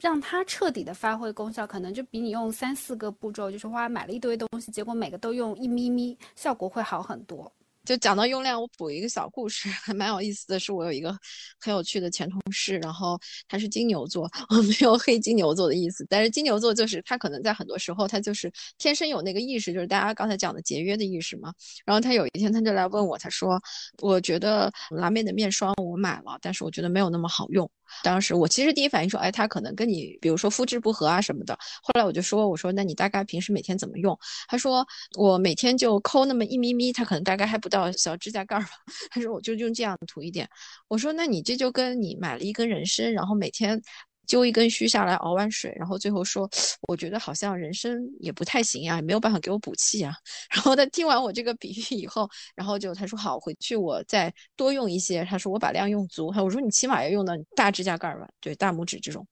[0.00, 7.50] 让它彻底的发挥功效，可能就比你用三四个步骤就是花买了一堆东西，结果每个都用一咪咪，效果会好很多。
[7.84, 11.14] 就讲到用量，我补一个小故事，还蛮有意思的是，我有一个
[11.60, 21.52] 很有趣的前同事，然后他是金牛座，我没有黑金牛座的意思，但是金牛座就是他可能在很多时候他就是天生有那个意识，就是大家刚才讲的节约的意识嘛。
[21.84, 23.60] 然后他有一天他就来问我，他说
[24.00, 27.70] ：“我觉得蓝莓的面霜我买了，但是我觉得没有那么好用。”
[28.02, 31.56] 当时我其实第一反应说，哎，他可能跟你，比如说肤质不合啊什么的。
[31.82, 34.18] 后来我就说，我说那你大概平时每天怎么用？
[34.48, 34.84] 他说
[35.16, 38.68] 我每天就抠那么一咪咪，他可能大概还不到小指甲盖吧。
[39.10, 40.48] 他说我就用这样涂一点。
[40.88, 43.80] 我说那你这就跟你买了一根人参，然后每天。
[44.26, 46.48] 揪一根须下来，熬完水，然后最后说，
[46.88, 50.14] 我觉得好像人参也不太行呀，也没有办法给我补气啊。
[50.50, 55.22] 然后他听完我这个比喻以后，然后就他说好，回去我再多用一些。
[55.26, 56.28] 他说我把量用足。
[56.28, 59.26] 我说你起码要用到大指甲盖吧，对，大拇指这种。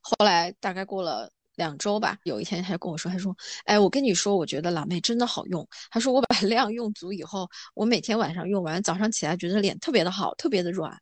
[0.00, 3.34] 后来大概过了两周吧，有一天他就跟我说，他说，
[3.64, 5.66] 哎，我跟你说，我觉得蓝莓真的好用。
[5.90, 10.96] 他说我把 量用足以后，我每天晚上用完，早上起来觉得脸特别的好，特别的软。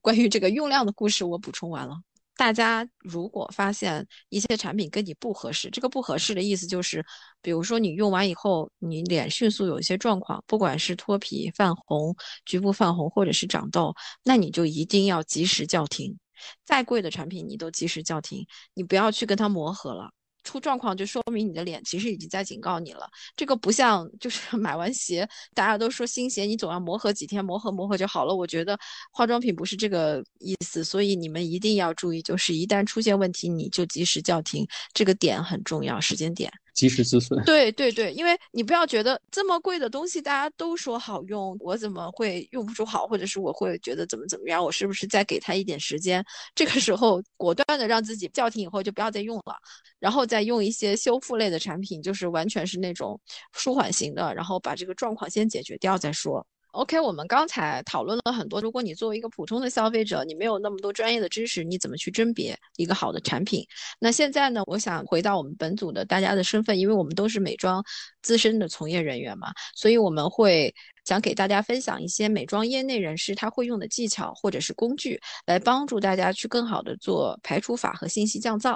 [0.00, 1.94] 关于这个用量的故事，我补充完了。
[2.34, 7.04] 大家如果发现一些产品跟你不合适，这个不合适的意思就是，
[7.40, 16.18] 比如说你用完以后，你脸迅速有一些状况，不管是脱皮、泛红、局部泛红或者是长痘，那你就一定要及时叫停。
[16.64, 20.10] 再贵的产品你都及时叫停，你不要去跟它磨合了。
[20.44, 23.08] 出状况就说明你的脸其实已经在警告你了。
[23.36, 28.34] 这个不像就是 买完鞋，大家都说新鞋你总要磨合几天，磨合磨合就好了。
[28.34, 28.76] 我觉得
[29.12, 36.52] 化妆品不是这个意思，所以你们一定要注意，就是一旦出现问题，你就及时叫停，这个点很重要，时间点。
[36.72, 37.42] 及时止损。
[37.44, 46.24] 对对对，因为你不要觉得这么贵的东西大家都说好用，我怎么会用不出好，或者是我会觉得怎么怎么样，我是不是再给他一点时间？
[46.54, 49.56] 这个时候果断的让自己叫停以后就不要再用了，
[49.98, 53.20] 然后再用一些修复类的产品，就是完全是那种
[53.52, 56.46] 舒缓型的，然后把这个状况先解决掉再说。
[56.72, 58.58] OK，我们刚才讨论了很多。
[58.58, 63.62] 如果你作为一个普通的消费者，你没有那么多专业的知识，你怎么去甄别一个好的产品？
[63.98, 64.62] 那现在呢？
[64.64, 67.84] 我想回到我们本组的大家的身份，因为我们都是美妆
[68.22, 78.74] 资深的从业人员嘛，所以我们会想给大家分享一些美妆业内人士他会用的技巧或者是工具，来帮助大家去更好的做排除法和信息降噪。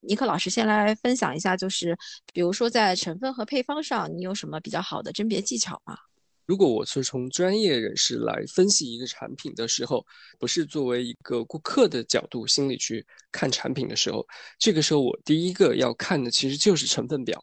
[0.00, 1.96] 尼克老师先来分享一下，就是
[2.34, 5.96] 比如说在成分和配方上，你有什么比较好的甄别技巧吗？
[6.46, 10.04] 如果我是从专业人士来分析一个产品的时候，
[10.38, 14.26] 不是作为一个顾客的角度心里去看产品的时候，
[14.58, 17.42] 这个时候我第一个要看的其实就是成分表。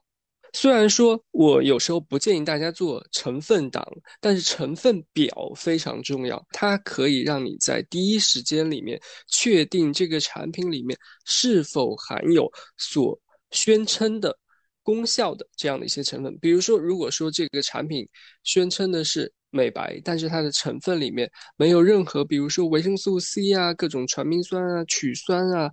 [0.54, 3.88] 虽然说我有时候不建议大家做成分党，
[4.20, 13.18] 但是成分表非常重要，它可以让你在第一时间里面确定这个产品里面是否含有所
[13.52, 14.38] 宣称的。
[14.84, 18.08] 功效的这样的一些成分，比如说，如果说这个产品
[18.44, 25.70] 宣称的是美白，但是它的成分里面没有任何，比如说维生素 C 啊、各种传明酸啊、曲酸啊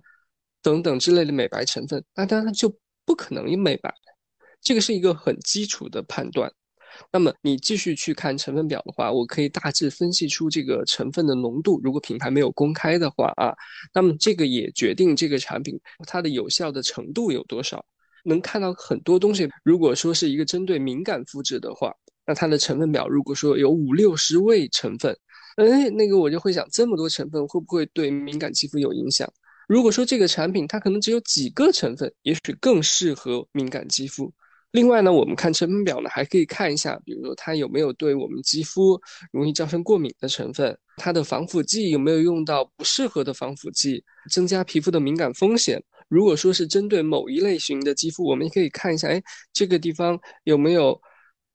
[0.61, 2.73] 等等之类的美白成分，那当然就
[3.05, 3.93] 不可能有美白。
[4.61, 6.51] 这个是一个很基础的判断。
[7.11, 11.79] 那么你继续去看成分表的话，我可以大致分析出这个成分的浓度。
[11.81, 13.55] 如果品牌没有公开的话啊，
[13.93, 17.85] 那么这个也决定这个产品它的有效的程度有多少。
[18.25, 19.49] 能看到很多东西。
[19.63, 21.93] 如果说是一个针对敏感肤质的话，
[22.25, 25.17] 那它的成分表如果说有五六十位成分，
[25.57, 29.27] 哎，那个我就会想，这么多成分会不会对敏感肌肤有影响？
[29.67, 34.31] 如果说这个产品它可能只有几个成分，也许更适合敏感肌肤。
[34.71, 39.01] 另外呢，我们看成分表呢，还可以看一下，比如说它有没有对我们肌肤
[39.31, 45.83] 容易造成过敏的成分，它的防腐剂有没有用到不适合的防腐剂，增加皮肤的敏感风险。
[46.09, 50.99] 如果说是针对某一类型的肌肤，我们也可以看一下，哎，这个地方有没有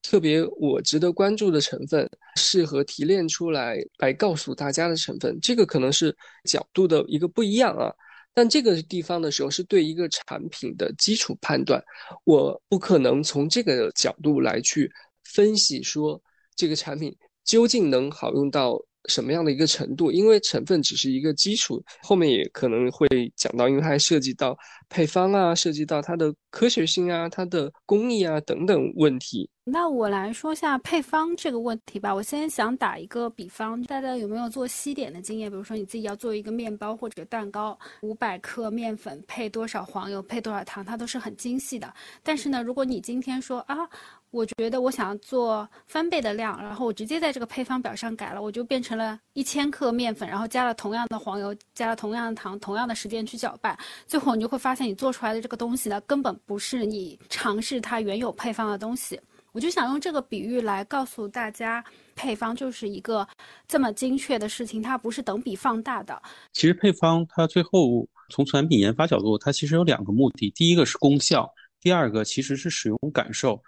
[0.00, 7.92] 特别我值得关注的成分，适合提炼出来来告诉大家的成分，这个可能是角度的一个不一样啊。
[8.32, 11.82] 但这个地方的时候是对一个产品的基础判断，
[12.24, 14.90] 我不可能从这个角度来去
[15.24, 16.20] 分析说
[16.56, 24.56] 这个产品究竟能好用到什么样的一个程度，因为成分只是一个基础，后面也可能会讲到，因为它还涉及到
[24.88, 29.50] 配方啊，涉及到它的科学性啊、它的工艺啊等等问题。
[29.66, 32.14] 那我来说下配方这个问题吧。
[32.14, 35.50] 我先想打一个比方，大家有没有做西点的经验？
[35.50, 41.90] 比如说你自己要做一个面包或者蛋糕，五百克面粉配多少黄油，配多少糖，它都是很精细的。
[42.22, 43.88] 但是呢，如果你今天说啊，
[44.30, 53.74] 我觉得我想要做翻倍的量，然后我直接在这个配方表上改了，我就变成了一千克面粉，然后加了同样的黄油，加了同样的糖，同样的时间去搅拌，
[54.06, 59.18] 最后你就会发现你做出来的这个东西呢，根本不是你尝试它原有配方的东西。
[59.54, 61.82] 我就想用这个比喻来告诉大家，
[62.16, 63.24] 配方就是一个
[63.68, 66.20] 这么精确的事情，它不是等比放大的。
[66.52, 71.48] 其实配方它最后从产品研发角度，它其实有两个目的，第一个是功效，
[71.80, 73.62] 第二个其实是使用感受。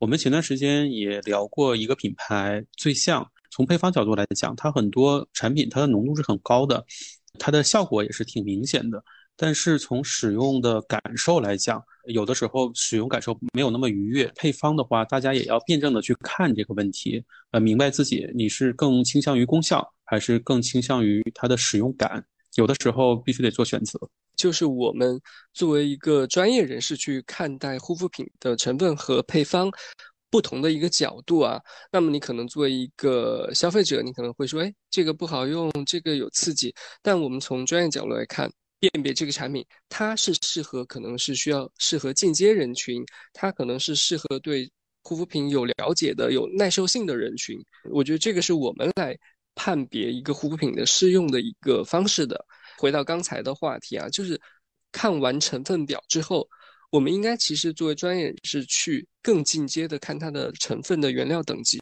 [0.00, 6.84] 我们前段时间也聊过一个品牌最像，从配方角度来讲，它很多产品它的浓度是很高的，
[7.38, 9.00] 它的效果也是挺明显的。
[9.36, 14.30] 但是从使用的感受来讲，有的时候使用感受没有那么愉悦。
[14.34, 22.24] 配方的话，大家也要辩证的去看这个问题，呃，明白自己你是更倾向于功效，还是更倾向于它的使用感。
[22.56, 23.98] 有的时候必须得做选择。
[24.36, 25.20] 就是我们
[25.52, 29.70] 作为一个专业人士去看待护肤品的成分和配方
[30.30, 31.60] 不同的一个角度啊，
[31.92, 36.74] 那么你可能作为一个消费者，你可能会说，哎，这个不好用，这个有刺激。
[37.02, 38.50] 但我们从专业角度来看。
[38.80, 44.70] 辨别这个产品，它是适合，可能是需要适合进阶人群，它可能是适合对
[45.02, 47.58] 护肤品有了解的、有耐受性的人群。
[47.90, 49.18] 我觉得这个是我们来
[49.54, 52.44] 判别一个护肤品的适用的一个方式的。
[52.78, 54.40] 回到刚才的话题啊，就是
[54.92, 56.48] 看完成分表之后，
[56.90, 61.80] 我们应该其实作为专业人士去更进阶的看它的成分的原料等级、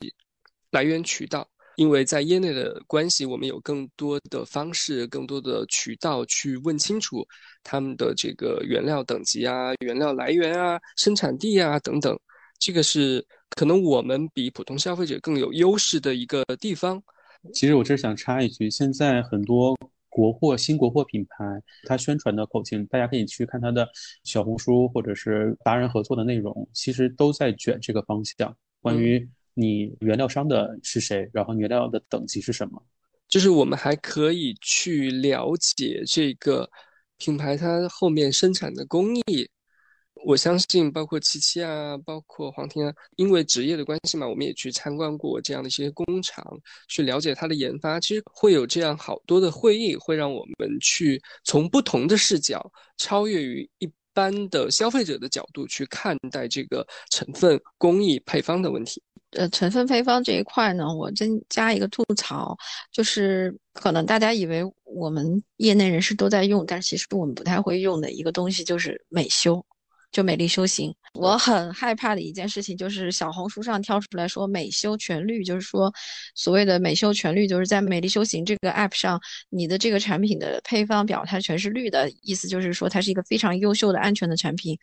[0.70, 1.46] 来源渠道。
[1.76, 7.26] 因为在业内的关系，我们有更多的方式、更多的渠道去问清楚
[7.62, 12.18] 他们的这个原料等级啊、原料来源啊、生产地啊等等。
[12.58, 17.02] 这个是可能我们比普通消费者更有优势的一个地方。
[17.52, 19.76] 其实我这想插一句，现在很多
[20.08, 21.44] 国货、新国货品牌，
[21.84, 23.86] 它宣传的口径，大家可以去看它的
[24.24, 29.28] 小红书或者是达人合作的内容，其实都在卷这个方向，关于。
[29.58, 31.26] 你原料商的是谁？
[31.32, 32.82] 然后原料的等级是什么？
[33.26, 36.68] 就是我们还可以去了解这个
[37.16, 39.48] 品牌它后面生产的工艺。
[40.24, 46.44] 我相信，包括七七啊，包括黄婷啊，因为职业的关系嘛，我们也去参观过这样的一些工厂，
[46.88, 47.98] 去了解它的研发。
[47.98, 59.02] 其实会有这样好多的会议，会让我们去从不同的视角，超越于一般的消费者的角度去看待这个成分、工艺、配方的问题。
[59.36, 62.56] 呃，成分配方这一块呢，我增加一个吐槽，
[62.90, 69.62] 就是可能大家以为我们业内人士都在用，但其实我们不太会用的一个东西就是美修，
[70.10, 70.94] 就美丽修行。
[71.12, 75.92] 我很害怕的一件事情就是小红书上跳出来说美修全绿，就是说
[76.34, 79.20] 所谓的美修全绿，就是在美丽修行这个 app 上，
[79.50, 84.78] 你的这个产品的配方表它全是绿的，意思就是说它是一个非常优秀的安全的产品。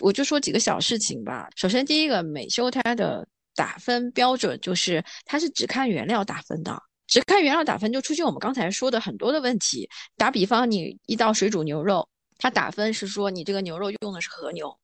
[0.00, 3.28] 我就说几个小事情吧，首先第一个美修它的。
[3.56, 9.88] 打分标准就是它是只看原料打分的，只看原料打分就出现我们刚才说的很多的问题。
[10.16, 14.78] 打比方，你一道水煮牛肉，它打分是说你这个牛肉用的是和牛，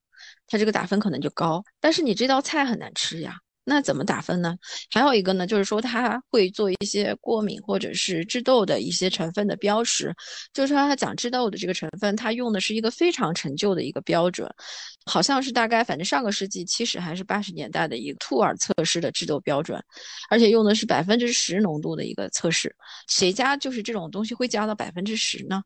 [0.46, 1.62] 它这个打分可能就高。
[1.78, 4.56] 但是你这道菜很难吃呀，那怎么打分呢？
[4.90, 10.12] 还有一个呢，就是说它会做一些过敏或者是致痘的一些成分的标识，
[10.52, 14.52] 就是说它讲致痘的这个成分，它用的是一个非常陈旧的一个标准，
[15.06, 19.80] 好像是大概反正上个世纪七十还是八十年代的一个兔耳测试的致痘标准，
[20.28, 22.74] 而且用的是百分之十浓度的一个测试，
[23.06, 25.62] 谁家就是这种东西会加到百分之十呢？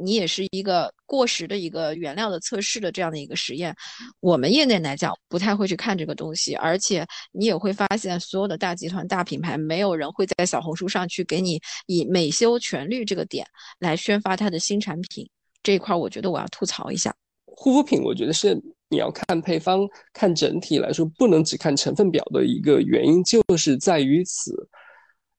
[0.00, 3.74] 你也是一个过时的一个原料的测试的这样的一个实验，
[4.20, 7.04] 我们业内来讲不太会去看这个东西，而且。
[7.40, 13.46] 你也会发现，所有的大集团、大品牌，没有人会在小红书上去给你以美修全绿这个点
[13.78, 15.26] 来宣发它的新产品。
[15.62, 17.14] 这一块，我觉得我要吐槽一下。
[17.46, 18.54] 护肤品，我觉得是
[18.90, 24.68] 你要看配方、看整体来说，不能只看成分表的一个原因，就是在于此，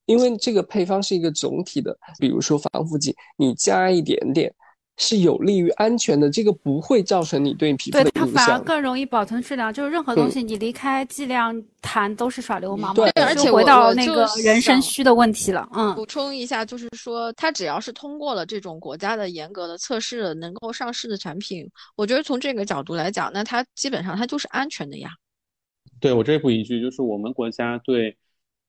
[0.07, 1.95] 因为这个配方是一个总体的。
[2.17, 4.51] 比如说防腐剂，你加一点点。
[5.01, 8.23] 是有利于安全的，这个不会造成你对皮肤的影响。
[8.23, 12.93] 对它反而更容易保存质量，就是任何东西你离开剂量谈都是耍流氓。
[12.93, 15.67] 对，而且回到那个人参虚的问题了。
[15.73, 25.09] 嗯，补充一下，就是说它只要是通过了这种国家的严格的测试，能够上市的产品，我觉得从这个角度来讲，那它基本上它就是安全的呀。
[25.99, 28.15] 对我这补一句，就是我们国家对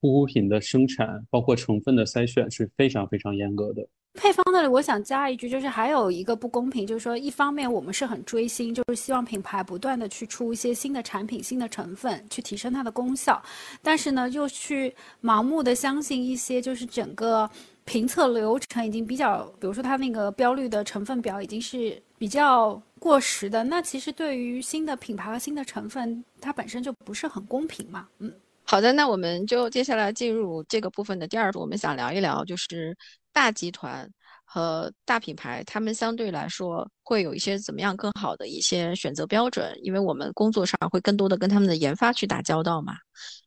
[0.01, 3.87] 护肤品的生产，包括成分的筛选是非常非常严格的。
[4.15, 13.43] 配方那里，我想加一句，就是还有一个不公平，就是说，一方面我们是很追星，就是希望品牌不断的去出一些新的产品、新的成分，去提升它的功效，
[13.81, 17.49] 但是呢，又去盲目的相信一些，就是整个
[17.85, 28.33] 评测流程已经比较，比如说它那个标绿的成分表已经是比较过时的，那其实对于新的品牌和新的成分，它本身就不是很公平嘛，嗯。
[28.65, 32.97] 好的，那我们就接下来进入这个部分的第二步，我们想聊一聊，就是
[33.33, 34.09] 大集团
[34.45, 39.77] 和大品牌，他们相对来说会有一些怎么样更好的一些选择标准？
[39.83, 42.95] 因为我们工作上会更多的跟他们的研发去打交道嘛。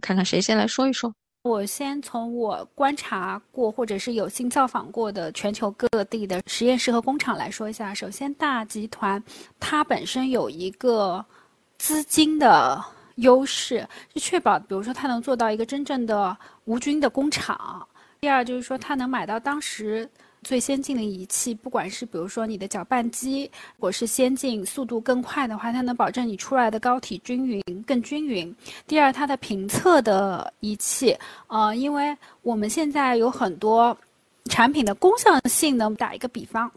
[0.02, 1.14] 看看谁先来说一说。
[1.44, 7.94] 我先从我观察过或者是有幸造访过的全球各地的实验室和工厂来说一下。
[7.94, 9.24] 首先，大集团
[9.60, 11.24] 它本身有一个
[11.78, 12.84] 资金的。
[13.20, 17.88] 优势是确保，比如说它能做到一个真正的无菌的工厂。
[18.26, 20.10] 第二就是说，它能买到当时
[20.42, 23.44] 最先进的仪器，不管是比如说你的搅拌机，
[23.76, 28.52] 如果是先进、速度更快的话，它能保证你出来的膏体均匀、更均匀。
[28.88, 31.16] 第二，它的评测的仪器，
[31.46, 33.96] 呃，因为我们现在有很多
[34.46, 36.72] 产品的功效性能，打一个比方。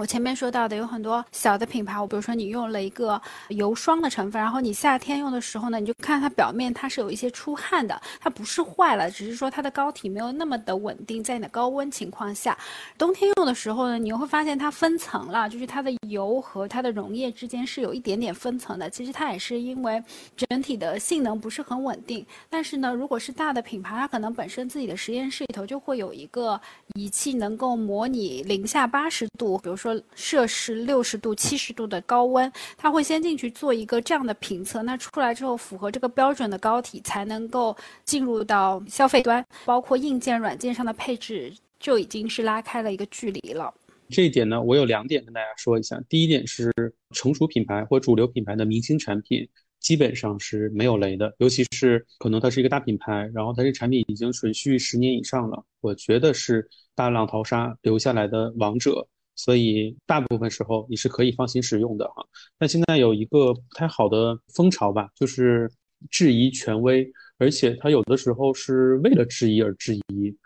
[0.00, 12.56] 我前面说到的有很多小的品牌，我比如说你用了一个油霜的成分，然后你夏天用的时候呢，你就看它表面它是有一些出汗的，它不是坏了，只是说它的膏体没有那么的稳定，在你的高温情况下，
[12.96, 18.88] 冬天用的时候呢，你会发现它分层了，就是它的油和它的溶液之间是有一点点分层的。
[18.88, 20.02] 其实它也是因为
[20.34, 22.24] 整体的性能不是很稳定。
[22.48, 26.58] 但是呢，如果是大的品牌，它可能本身自己的实验室里头就会有一个
[26.94, 29.89] 仪器能够模拟零下八十度，比如说。
[30.14, 43.72] 摄氏六十度、七十度的高温，它会先进去做一个这样的评测，那出来之后符合这个标准的膏体才能够进入到消费端，包括硬件、软件上的配置就已经是拉开了一个距离了。
[44.08, 46.00] 这一点呢，我有两点跟大家说一下。
[46.08, 46.72] 第一点是
[47.14, 59.06] 成熟品牌或主流品牌的明星产品基本上是没有雷的，尤其是可能它是一个大品牌，然后它这产品已经存续十年以上了，我觉得是大浪淘沙留下来的王者。
[59.42, 62.22] 所以大部分时候你是可以放心使用的哈。
[62.58, 65.70] 但现在有一个不太好的风潮吧，就是
[66.10, 70.36] 质疑权威，而且它有的时候是为了质疑而质疑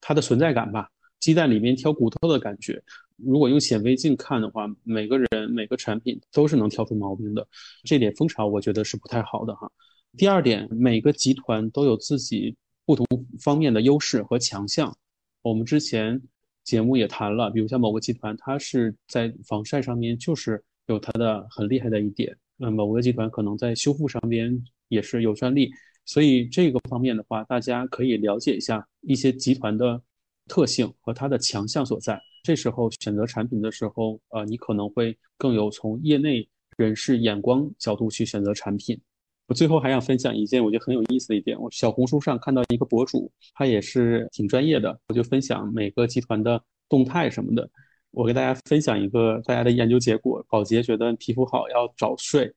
[0.00, 0.88] 它的存在感吧。
[1.18, 2.80] 鸡蛋里面挑骨头的感觉。
[3.16, 7.44] 如果用显微镜看的话，每个人每个产品都是能挑出毛病的。
[7.82, 9.68] 这点风潮我觉得是不太好的哈。
[10.16, 12.54] 第二点，每个集团都有自己
[12.86, 13.04] 不同
[13.40, 14.96] 方面的优势和强项。
[15.42, 16.22] 我们之前。
[16.64, 24.58] 节目也谈了，比如像某个集团，它是在防晒上面就是有它的很厉害的一点，那某个集团可能在修复上边
[24.88, 25.70] 也是有专利，
[26.04, 30.00] 所以这个方面的话，大家可以了解一下一些集团的
[30.48, 32.20] 特性和它的强项所在。
[32.42, 36.46] 这时候选择产品的时候，呃，你可能会更有从业内
[36.76, 39.00] 人士眼光角度去选择产品。
[39.46, 47.68] 我最后还想分享一件我觉得很有意思的一点，我小红书上看到一个博主，他也是挺专业的，我就分享每个集团的动态什么的。
[48.10, 52.50] 我给大家分享一个大家的研究结果：宝洁觉得皮肤好要早睡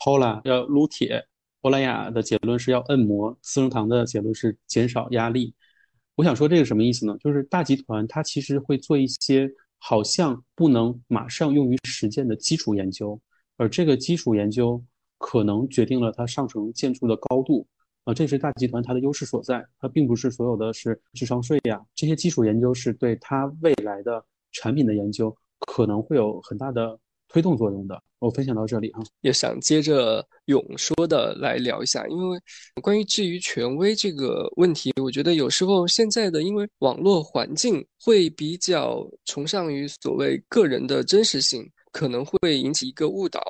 [0.00, 1.24] ，Pola 要撸铁，
[1.60, 5.54] 欧莱雅的结论是要按摩，资生堂的结论是减少压力。
[6.16, 7.16] 我想说这个什么意思呢？
[7.20, 13.20] 就是大集团它其实会做一些好像不能马上用于实践的基础研究，
[13.56, 14.82] 而这个基础研究。
[15.22, 17.64] 可能决定了它上层建筑的高度，
[18.02, 19.64] 啊，这是大集团它的优势所在。
[19.78, 26.98] 它并不是所有的是智商税呀，这些基础研究是对它未来的产品的研究可能会有很大的
[27.28, 28.02] 推动作用的。
[28.18, 32.38] 我分享到这里啊，也想接着勇说的来聊一下，因为
[32.82, 43.40] 关于质疑权威这个问题，我觉得有时候现在的因为网络环境会比较崇尚于所谓个人的真实性，可能会引起一个误导。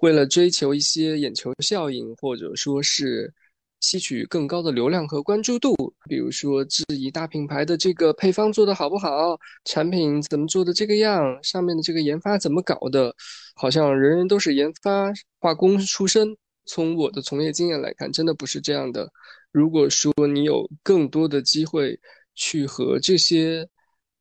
[0.00, 3.32] 为了追求一些眼球效应，或者说是
[3.80, 5.74] 吸取更高的流量和关注度，
[6.08, 13.14] 比如说质疑大品牌的这个配方做的好不好，产品怎么做的这个样，上面的这个研发怎么搞的，
[13.54, 16.36] 好像人人都是研发化工出身。
[16.64, 19.10] 从我的从业经验来看，真的不是这样的。
[19.52, 21.98] 如果说你有更多的机会
[22.34, 23.66] 去和这些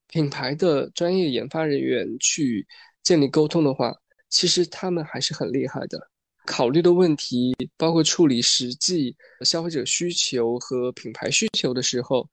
[0.08, 2.66] 品牌的专业研发人员去
[3.04, 3.94] 建立沟通的话，
[4.30, 6.10] 其实他们还是很厉害的，
[6.46, 12.28] 考虑的问题包括处理实际消费者需求和品牌需求的时候，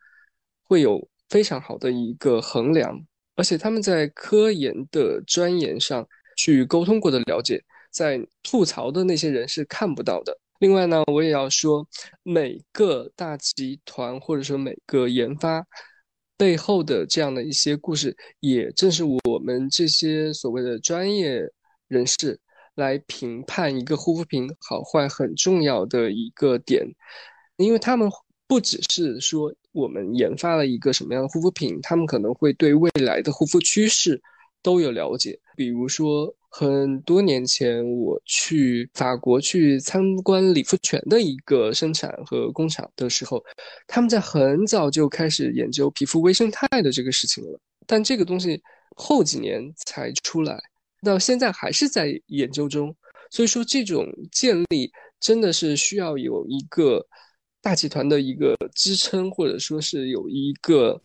[0.62, 2.98] 会有非常好的一个衡量，
[3.36, 10.36] 而且他们在科研的专研上去沟通过的了解，在吐槽的那些人是看不到的。
[10.60, 11.86] 另外呢，我也要说，
[12.22, 15.64] 每个大集团或者说每个研发
[16.36, 21.48] 背后的这样的一些故事，也正是我们这些所谓的专业。
[21.88, 22.38] 人士
[22.74, 26.86] 来评判一个护肤品好坏很重要的一个点，
[27.56, 28.10] 因为他们
[28.46, 34.20] 不只是说我们研发了一个什么样的护肤品，他们可能会对未来的护肤趋势
[34.62, 35.38] 都有了解。
[35.56, 43.42] 比如说，很多年前我去法国去参观理肤泉的一个生产和工厂的时候，
[43.86, 48.60] 他们在很早就开始研究皮肤微生态的这个事情了，但这个东西
[48.96, 50.60] 后几年才出来。
[51.04, 52.94] 到现在还是在研究中，
[53.30, 54.90] 所以说这种建立
[55.20, 57.06] 真的是需要有一个
[57.60, 61.00] 大集团的一个支撑，或者说是有一个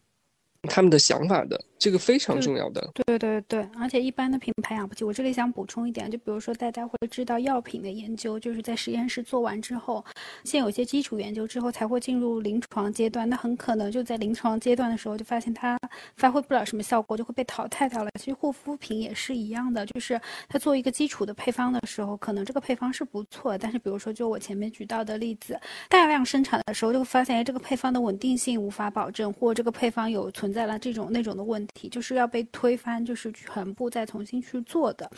[0.63, 1.63] 他们的想法的。
[1.79, 5.05] 这个非常重要的，对对对，而且一般的品牌养不起。
[5.05, 10.03] 我这里想补充一点，就比如说大家会知道药品的研究，就是在实验室做完之后，
[10.43, 13.27] 先有一些基础研究之后才会进入临床阶段。
[13.29, 15.79] 那很可能就在临床阶段的时候就发现它
[16.17, 18.09] 发挥不了什么效果，就会被淘汰掉了。
[18.19, 20.19] 其实护肤品也是一样的，就是
[20.49, 25.57] 它做一个基础的配方的时候，可能这个配方是不错，但是比如说就我前面举到的例子，
[25.87, 31.68] 大量生产的时候就会发现哎这个配方的稳定性无法保证，或这个配方有存在了这种那种的问题。
[31.91, 35.09] 就是要被推翻，就是全部再重新去做的。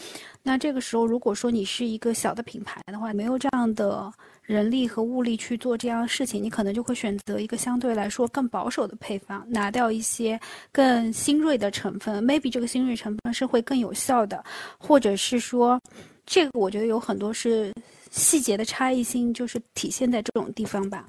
[0.43, 10.39] 那这个时候，如果说你是一个小的品牌的话，没有这样的人力和物力去做这样的事情，你可能就会选择一个相对来说更保守的配方，拿掉一些
[10.71, 12.23] 更新锐的成分。
[12.23, 14.43] Maybe 这个新锐成分是会更有效的，
[14.77, 15.79] 或者是说，
[16.25, 17.73] 这个我觉得有很多是
[18.11, 21.07] 细节的差异性，就是体现在这种地方吧。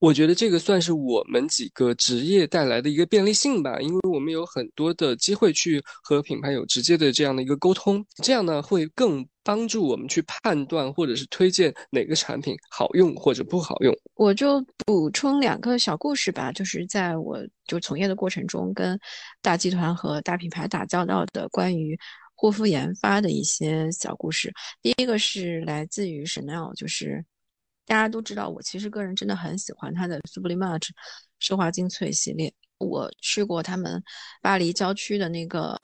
[0.00, 13.94] 我觉得这个算是我们几个职业带来的一个便利性吧，因为我们有很多的机会去和品牌有直接的这样的一个沟通，这样呢会更帮助我们去判断或者是推荐哪个产品好用或者不好用。
[14.14, 18.98] 我就补充两个小故事吧，就是在我就从业的过程中，跟
[19.42, 21.94] 大集团和大品牌打交道的关于
[22.34, 24.50] 护肤研发的一些小故事。
[24.80, 27.22] 第一个是来自于 Chanel，就是。
[27.86, 30.90] 大家都知道，我其实个人真的很喜欢它的 Sublimage
[31.40, 32.52] 奢华精粹系列。
[32.78, 34.02] 我去过他们
[34.40, 35.78] 巴黎郊区的那个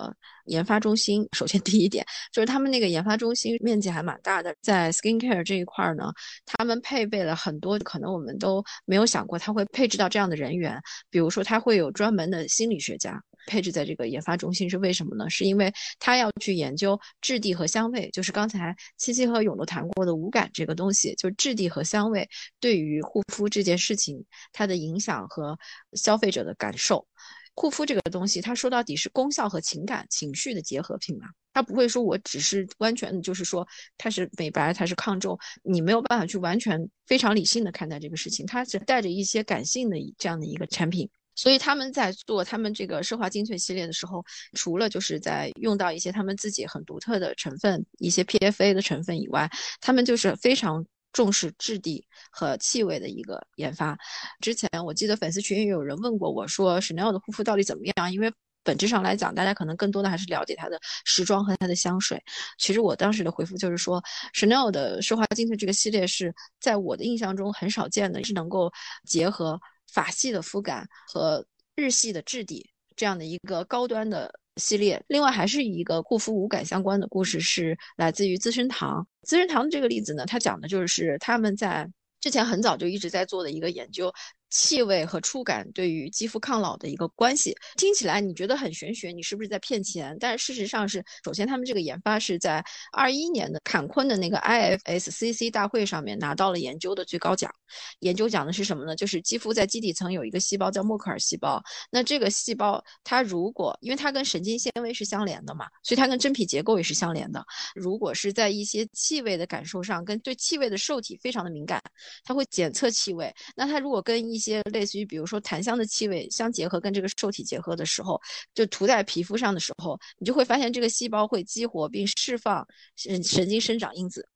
[0.47, 1.28] 研发中心。
[1.32, 6.11] 首先， 第一点就是他们那个研发中心面积还蛮大的，在 skincare 这一块呢，
[6.47, 10.80] 他们配备了很多可能我们都没有想过他会配置到这样的人员，
[11.11, 13.22] 比如说他会有专门的心理学家。
[13.47, 15.30] 配置在这个研发中心是为什么呢？
[15.30, 22.28] 是因为他要去研究质地和香味，就是刚才七七和勇都谈过的五感这个东西，就质地和香味
[22.61, 25.59] 对于护肤这件事情它的影响和
[25.94, 27.07] 消费者的感受。
[27.55, 33.66] 护肤这个东西，它说到底是功效和情感情绪的结合品嘛，它不会说我只是完全就是说
[33.97, 41.09] 它是美白，它是抗皱，你没有办法去完全非常理性的看待这个事情，它是带着一些感性的这样的一个产品。
[41.37, 44.24] 所以他们在做他们这个奢华精粹系列的时候，
[44.55, 49.49] 除了就是在用到一些他们自己很独特的成分，一些 PFA 的成分以外，
[49.80, 53.97] 他们就是非常重视质地和气味的一个研发。
[54.41, 58.12] 之前我记得粉丝群也有人问过我说，Chanel 的护肤到底怎么样？
[58.12, 58.32] 因为
[58.62, 62.20] 本质上来讲，大家可能更多的还是了解它的时装和它的香水。
[62.59, 64.03] 其实我当时的回复就是说
[64.34, 68.72] ，Chanel 的奢华精粹这个系列是在我的印象中很少见的，是能够
[69.05, 69.61] 结合。
[69.93, 79.07] 法系的肤感和日系的质地这样的一个高端的系列，另外还是一个护肤无感相关的故事，是来自于资生堂。
[79.22, 81.87] 资生堂的这个例子呢，它讲的就是他们在
[82.20, 84.12] 之前很早就一直在做的一个研究。
[84.51, 90.16] 气味和触感对于肌肤抗老的一个关系，听起来你觉得很玄学，你是不是在骗钱？
[90.20, 97.53] 但是事实上是，首先他们这个研发是在二一年的坎昆的那个 IFSCC 大会上面拿到了研究的最高奖。
[98.01, 98.94] 研究讲的是什么呢？
[98.94, 107.44] 就是肌肤在基底层有一个细胞叫默克尔细胞，那这个细胞它如果因为它跟神经纤维是相连的嘛，所以它跟真皮结构也是相连的。
[107.74, 111.82] 如果是在一些气味的感受上，跟对气味的受体非常的敏感，
[112.24, 113.34] 它会检测气味。
[113.57, 118.20] 那它如果跟一一些类似于，比如说檀香的气味相结合，跟这个受体结合的时候，
[118.55, 124.28] 就涂在皮肤上的时候，你就会发现这个细胞会激活并释放神神经生长因子。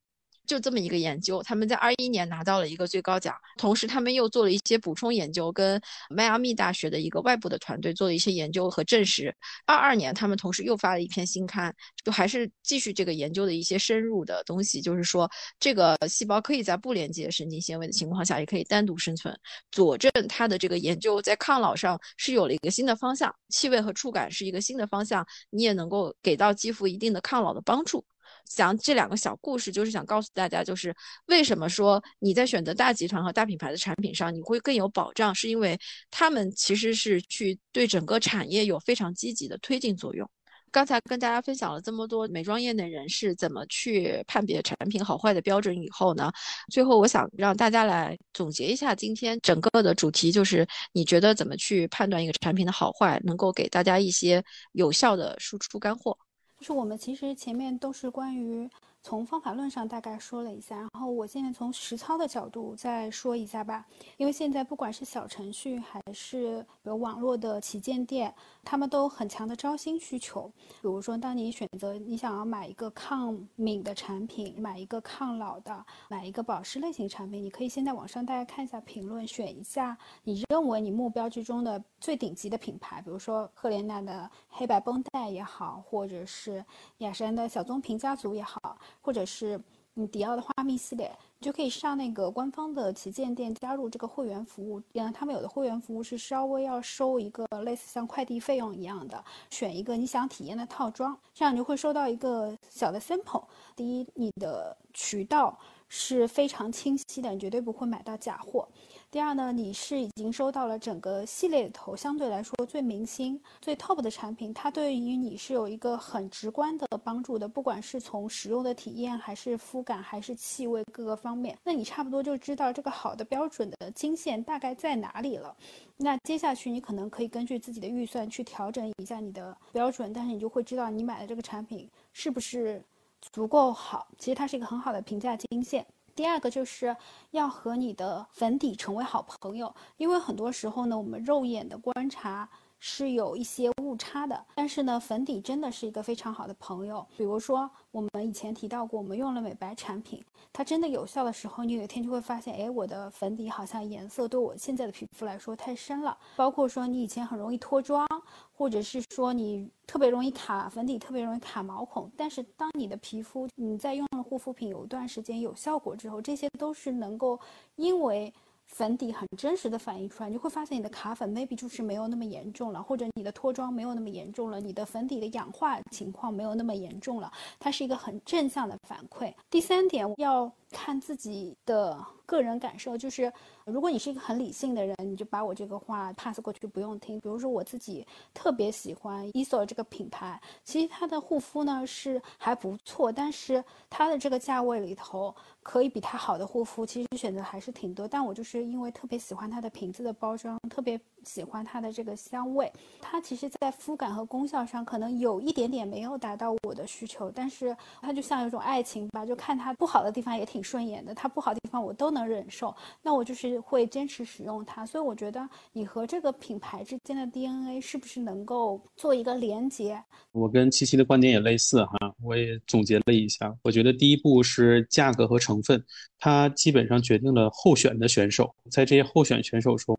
[0.47, 9.33] 就这么一个研究，他们在二一年拿到了一个最高奖，同时他们又做了一些补充研究，跟迈阿密大学的一个外部的团队做了一些研究和证实。
[9.65, 11.73] 二二年他们同时又发了一篇新刊，
[12.05, 15.31] 就还是继续这个研究的一些深入的东西，就是说
[15.61, 19.33] 这个细胞可以在不连接神经纤维的情况下也可以单独生存，
[19.71, 28.05] 佐证它的这个研究在抗老上是有了一个新的方向，气味和触感是一个新的方向，你也能够给到肌肤一定的抗老的帮助。
[28.45, 30.95] 讲这两个小故事，就是想告诉大家，就是
[31.27, 35.79] 为什么说你在选择大集团和大品牌的产品上，你会更有保障，是因为
[36.11, 40.29] 他们其实是去对整个产业有非常积极的推进作用。
[40.73, 46.31] 刚才跟大家分享了这么多美妆业内人士怎么去判别产品好坏的标准以后呢，
[46.71, 56.17] 最后我想让大家来总结一下今天整个的主题，就是你觉得怎么去判断一个产品的好坏，能够给大家一些有效的输出干货。
[56.61, 58.69] 就是我们其实前面都是关于
[59.03, 63.87] 从方法论上大概说了一下，然后我现在从实操的角度再说一下吧。
[64.19, 68.33] 因为现在不管是小程序还是比如网络的旗舰店，
[68.63, 70.53] 他们都很强的招新需求。
[70.83, 86.63] 比如说，当你选择你想要买一个抗敏的产品，买一个抗老的，买一个保湿类型产品，你可以先在网上大概看一下评论，选一下你认为你目标之中的最顶级的品牌，比如说赫莲娜的黑白绷带也好，或者是
[86.99, 88.79] 雅诗兰黛小棕瓶家族也好。
[89.01, 89.61] 或者是
[89.95, 94.81] 你迪奥的花蜜系列，你就可以上那个官方的旗舰店加入这个会员服务。
[94.95, 103.45] 嗯，他们有的会员服务是稍微要收一个类似像快递费用一样的，选一个你想体验的套装，这样你就会收到一个小的 sample。
[103.75, 108.69] 第一，你的渠道是非常清晰的，你绝对不会买到假货。
[109.11, 125.57] 第二呢，你是已经收到了整个系列里头相对来说最明星、最 top 的产品，它对于你是有一个很直观的帮助的，不管是从使用的体验，还是肤感，还是气味各个方面，那你差不多就知道这个好的标准的金线大概在哪里了。
[125.97, 132.81] 那接下去你可能可以根据自己的预算去调整一下你的标准，但是你就会知道你买的这个产品是不是
[133.21, 134.07] 足够好。
[134.19, 135.85] 其实它是一个很好的评价金线。
[136.21, 136.95] 第二个就是
[137.31, 142.47] 要和你的粉底成为好朋友，因为很多时候呢，我们肉眼的观察
[142.81, 144.45] 是有一些误差的。
[144.57, 147.07] 但是呢，粉底真的是一个非常好的朋友。
[147.17, 150.21] 比如说，我们以前提到过，我们用了美白产品，
[150.53, 156.19] 它真的有效的时候，你有一天就会发现，哎，我的粉底好像颜色对我现在的皮肤来说太深了。
[156.35, 158.05] 包括说，你以前很容易脱妆。
[158.53, 167.41] 或者是说你特别容易卡粉底，特别容易卡毛孔，但是当你的皮肤你在用了护肤品有一段时间有效果之后，这些都是能够
[167.77, 168.31] 因为
[168.71, 179.35] 粉底很真实的反映出来，你会发现你的卡粉 maybe 就是没有那么严重了，或者你的脱妆没有那么严重了，你的粉底的氧化情况没有那么严重了，它是一个很正向的反馈。
[179.51, 183.33] 第三点要看自己的个人感受，就是。
[183.67, 187.21] 如果你是一个很理性的人，你就把我这个话 pass 过去，不用听。
[187.21, 188.05] 比如说我自己
[188.35, 198.09] 特别喜欢 e s o 这个品牌，其实它的护肤呢是还不错，但是它的这个价位里头可以比它好的护肤，其实选择还是挺多。
[198.09, 212.75] 但我就是因为特别喜欢它的瓶子的包装，特别喜欢它的这个香味，它其实在肤感和功效上可能有一点点没有达到我的需求，但是它就像有种爱情吧，就看它不好的地方也挺顺眼的，它不好的地方我都能忍受。
[213.03, 213.61] 那我就是。
[213.61, 220.03] 会坚持使用它，所以我觉得你和这个品牌之间的 DNA 是不是能够做一个连接？
[220.33, 221.93] 我跟七七的观点也类似哈，
[222.23, 225.85] 我也总结了一下，我觉得第一步是价格和成分，
[226.19, 229.97] 它基本上决定了候选的选手，在这些候选选手中，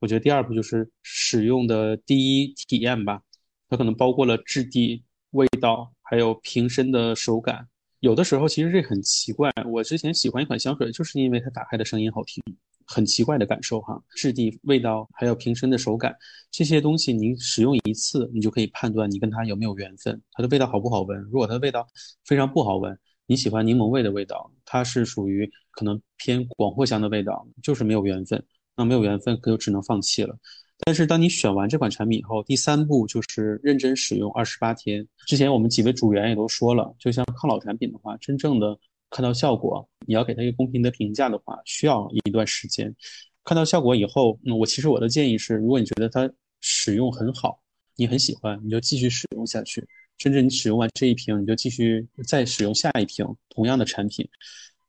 [0.00, 3.22] 我觉得第二步就是使用的第一体验吧，
[3.68, 7.68] 它可能包括了质地、味道，还有瓶身的手感。
[8.06, 12.40] 有的时候其实这很奇怪，我之前喜欢一款香水，就是因为它打开的声音好听。
[12.86, 16.14] 很奇怪的感受哈，质地、味道，还有瓶身的手感，
[16.52, 21.20] 这些东西您使用一次，你就可以判断你跟它有没有缘分，它的味道好不好闻。
[21.22, 21.84] 如果它的味道
[22.24, 22.96] 非常不好闻，
[23.26, 28.40] 你喜欢柠檬味的味道，它是属于可能偏广藿香的味道，就是没有缘分。
[28.76, 30.38] 那没有缘分，可就只能放弃了。
[30.84, 35.06] 但是当你选完这款产品以后，第三步就是认真使用二十八天。
[35.26, 38.78] 之前我们几位主员也都说了，就像抗老产品的话，真正的
[39.10, 42.94] 看到效果，你要给它一个公平的评价的话，需要一段时间。
[43.42, 47.58] 看到效果以后，那我其实我的建议是，如果你觉得它使用很好，
[47.96, 49.82] 你很喜欢，你就继续使用下去。
[50.18, 54.28] 甚至你使用完这一瓶，你就继续再使用下一瓶同样的产品。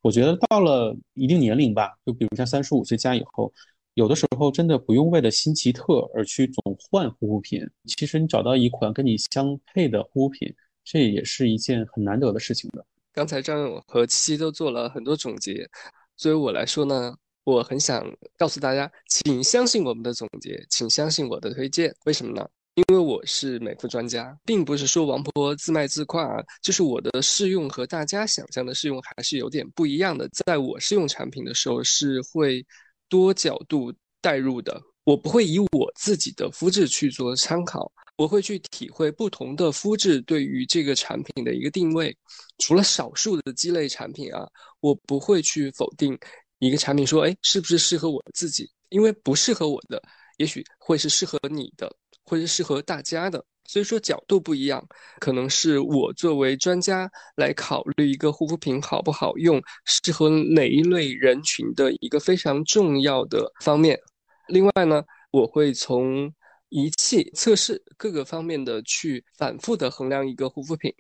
[0.02, 3.54] 我觉得到了一定年龄吧，就比如像三十五岁加以后。
[3.98, 12.86] 有的时候真的不用为了新奇特而去总换护肤品，其实你找到一款跟你相配的护肤品，这也是一件很难得的事情的。
[13.12, 15.68] 刚才张勇和七七都做了很多总结，
[16.16, 18.06] 作为我来说呢，我很想
[18.38, 21.92] 告诉大家，请相信我们的总结，请相信我的推荐。
[22.06, 22.48] 为什么呢？
[22.76, 30.30] 因为我是美肤专家，并不是说王婆自卖自夸，就是我的试用和大家想象的试用还是有点不一样的。
[30.46, 32.64] 在我试用产品的时候，是会。
[33.10, 42.16] 多角度带入的，我不会以我自己的肤质去做参考，我会去体会不同的肤质对于这个产品的一个定位。
[42.58, 44.48] 除了少数的鸡肋产品啊，
[44.80, 46.18] 我不会去否定
[46.60, 48.70] 一个产品说，哎，是不是适合我自己？
[48.90, 50.02] 因为不适合我的，
[50.38, 51.94] 也许会是适合你的，
[52.24, 53.44] 或是适合大家的。
[53.68, 54.84] 所以说角度不一样，
[55.20, 64.00] 可能是我作为专家来考虑一个护肤品好不好用，适合哪一类人群的一个非常重要的方面。
[64.48, 66.34] 另外呢，我会从
[66.70, 70.94] 仪器测试各个方面的去反复的衡量一个护肤品。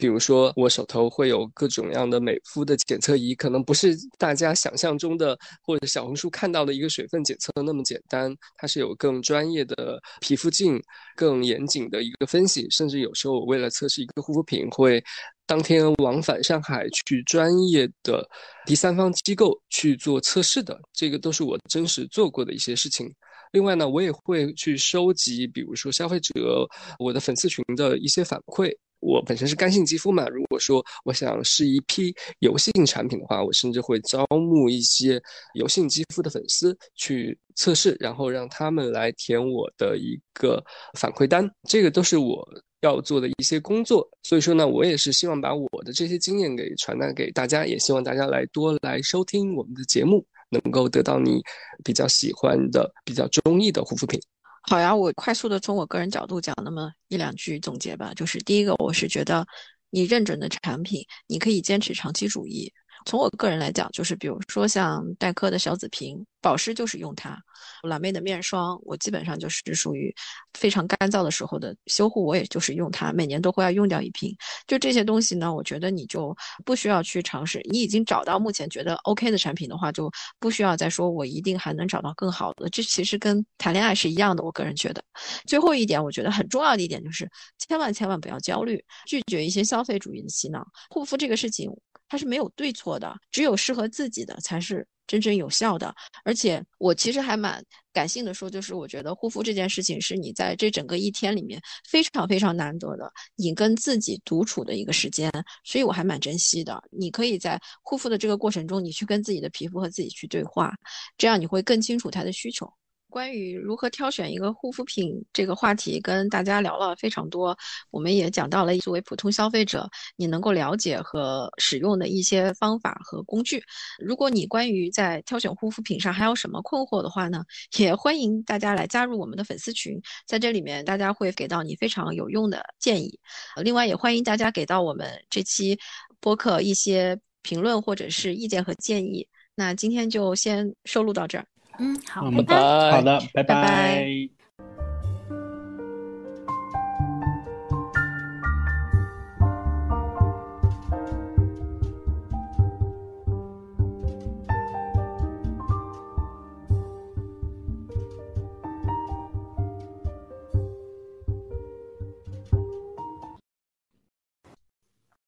[0.00, 10.82] 比如说，我手头会有各种样的美肤的检测仪，可能不是大家想象中的或者小红书看到的一个水分检测那么简单，它是有更专业的皮肤镜、
[11.14, 15.02] 更严谨的一个分析，甚至有时候我为了测试一个护肤品，会
[15.46, 18.28] 当天往返上海去专业的
[18.66, 23.08] 第三方机构去做测试的，这个都是我真实做过的一些事情。
[23.52, 26.68] 另外呢，我也会去收集，比如说消费者
[26.98, 28.74] 我的粉丝群的一些反馈。
[29.04, 35.20] 我本身是干性肌肤嘛，如果说我想试一批油性产品的话，我甚至会招募一些
[35.54, 40.64] 油性肌肤的粉丝去测试，然后让他们来填我的一个
[40.98, 42.42] 反馈单，这个都是我
[42.80, 44.08] 要做的一些工作。
[44.22, 51.42] 所以说呢，我也是希望把我的这些经验给传达给大家，也希望大家来多来收听我们的节目，能够得到你
[51.84, 54.18] 比较喜欢的、比较中意的护肤品。
[54.66, 58.12] 好呀，我快速的从我个人角度讲那么一两句总结吧。
[58.14, 59.46] 就是第一个，我是觉得
[59.90, 62.72] 你认准的产品，你可以坚持长期主义。
[63.04, 67.36] 从我个人来讲，就是比如说像黛珂的小紫瓶保湿，就是用它；
[67.82, 70.14] 蓝妹的面霜，我基本上就是属于
[70.54, 74.34] 非常干燥的时候的修护，我也就是用它，每年都会要用掉一瓶。
[74.66, 76.34] 就这些东西呢，我觉得你就
[76.64, 77.60] 不需要去尝试。
[77.70, 82.68] 你已经找到目前觉得 OK 的产品的话，就不需要再说我一定还能找到更好的。
[82.70, 84.42] 这其实跟谈恋爱是一样的。
[84.42, 85.02] 我个人觉得，
[85.46, 90.66] 最后一点，我觉得很重要的一点就是，千万千万不要焦虑，拒绝一些消费主义的洗脑。
[90.88, 91.70] 护肤这个事情。
[92.14, 95.92] 它是没有对错的，只有适合自己的才是真正有效的。
[96.24, 97.60] 而且我其实还蛮
[97.92, 105.28] 感性的说，就是我觉得护肤这件事情是你在这整个一天里面非常非常难得的，你跟自己独处的一个时间，
[105.64, 106.80] 所以我还蛮珍惜的。
[106.92, 110.72] 你可以在护肤的这个过程中，你去跟自己的皮肤和自己去对话，
[111.18, 112.72] 这样你会更清楚它的需求。
[113.14, 117.56] 关于如何挑选一个护肤品这个话题，跟大家聊了非常多。
[117.92, 123.62] 我们也讲到了作为普通消费者，你能够了解和使用的一些方法和工具。
[124.00, 127.44] 如果你关于在挑选护肤品上还有什么困惑的话呢，
[127.78, 129.96] 也欢迎大家来加入我们的粉丝群，
[130.26, 133.16] 在这里面大家会给到你非常有用的建议。
[133.62, 135.78] 另外，也欢迎大家给到我们这期
[136.18, 139.28] 播客一些评论或者是意见和建议。
[139.54, 141.46] 那今天就先收录到这儿。
[141.78, 142.90] 嗯，好，拜拜。
[142.92, 144.28] 好的，拜拜。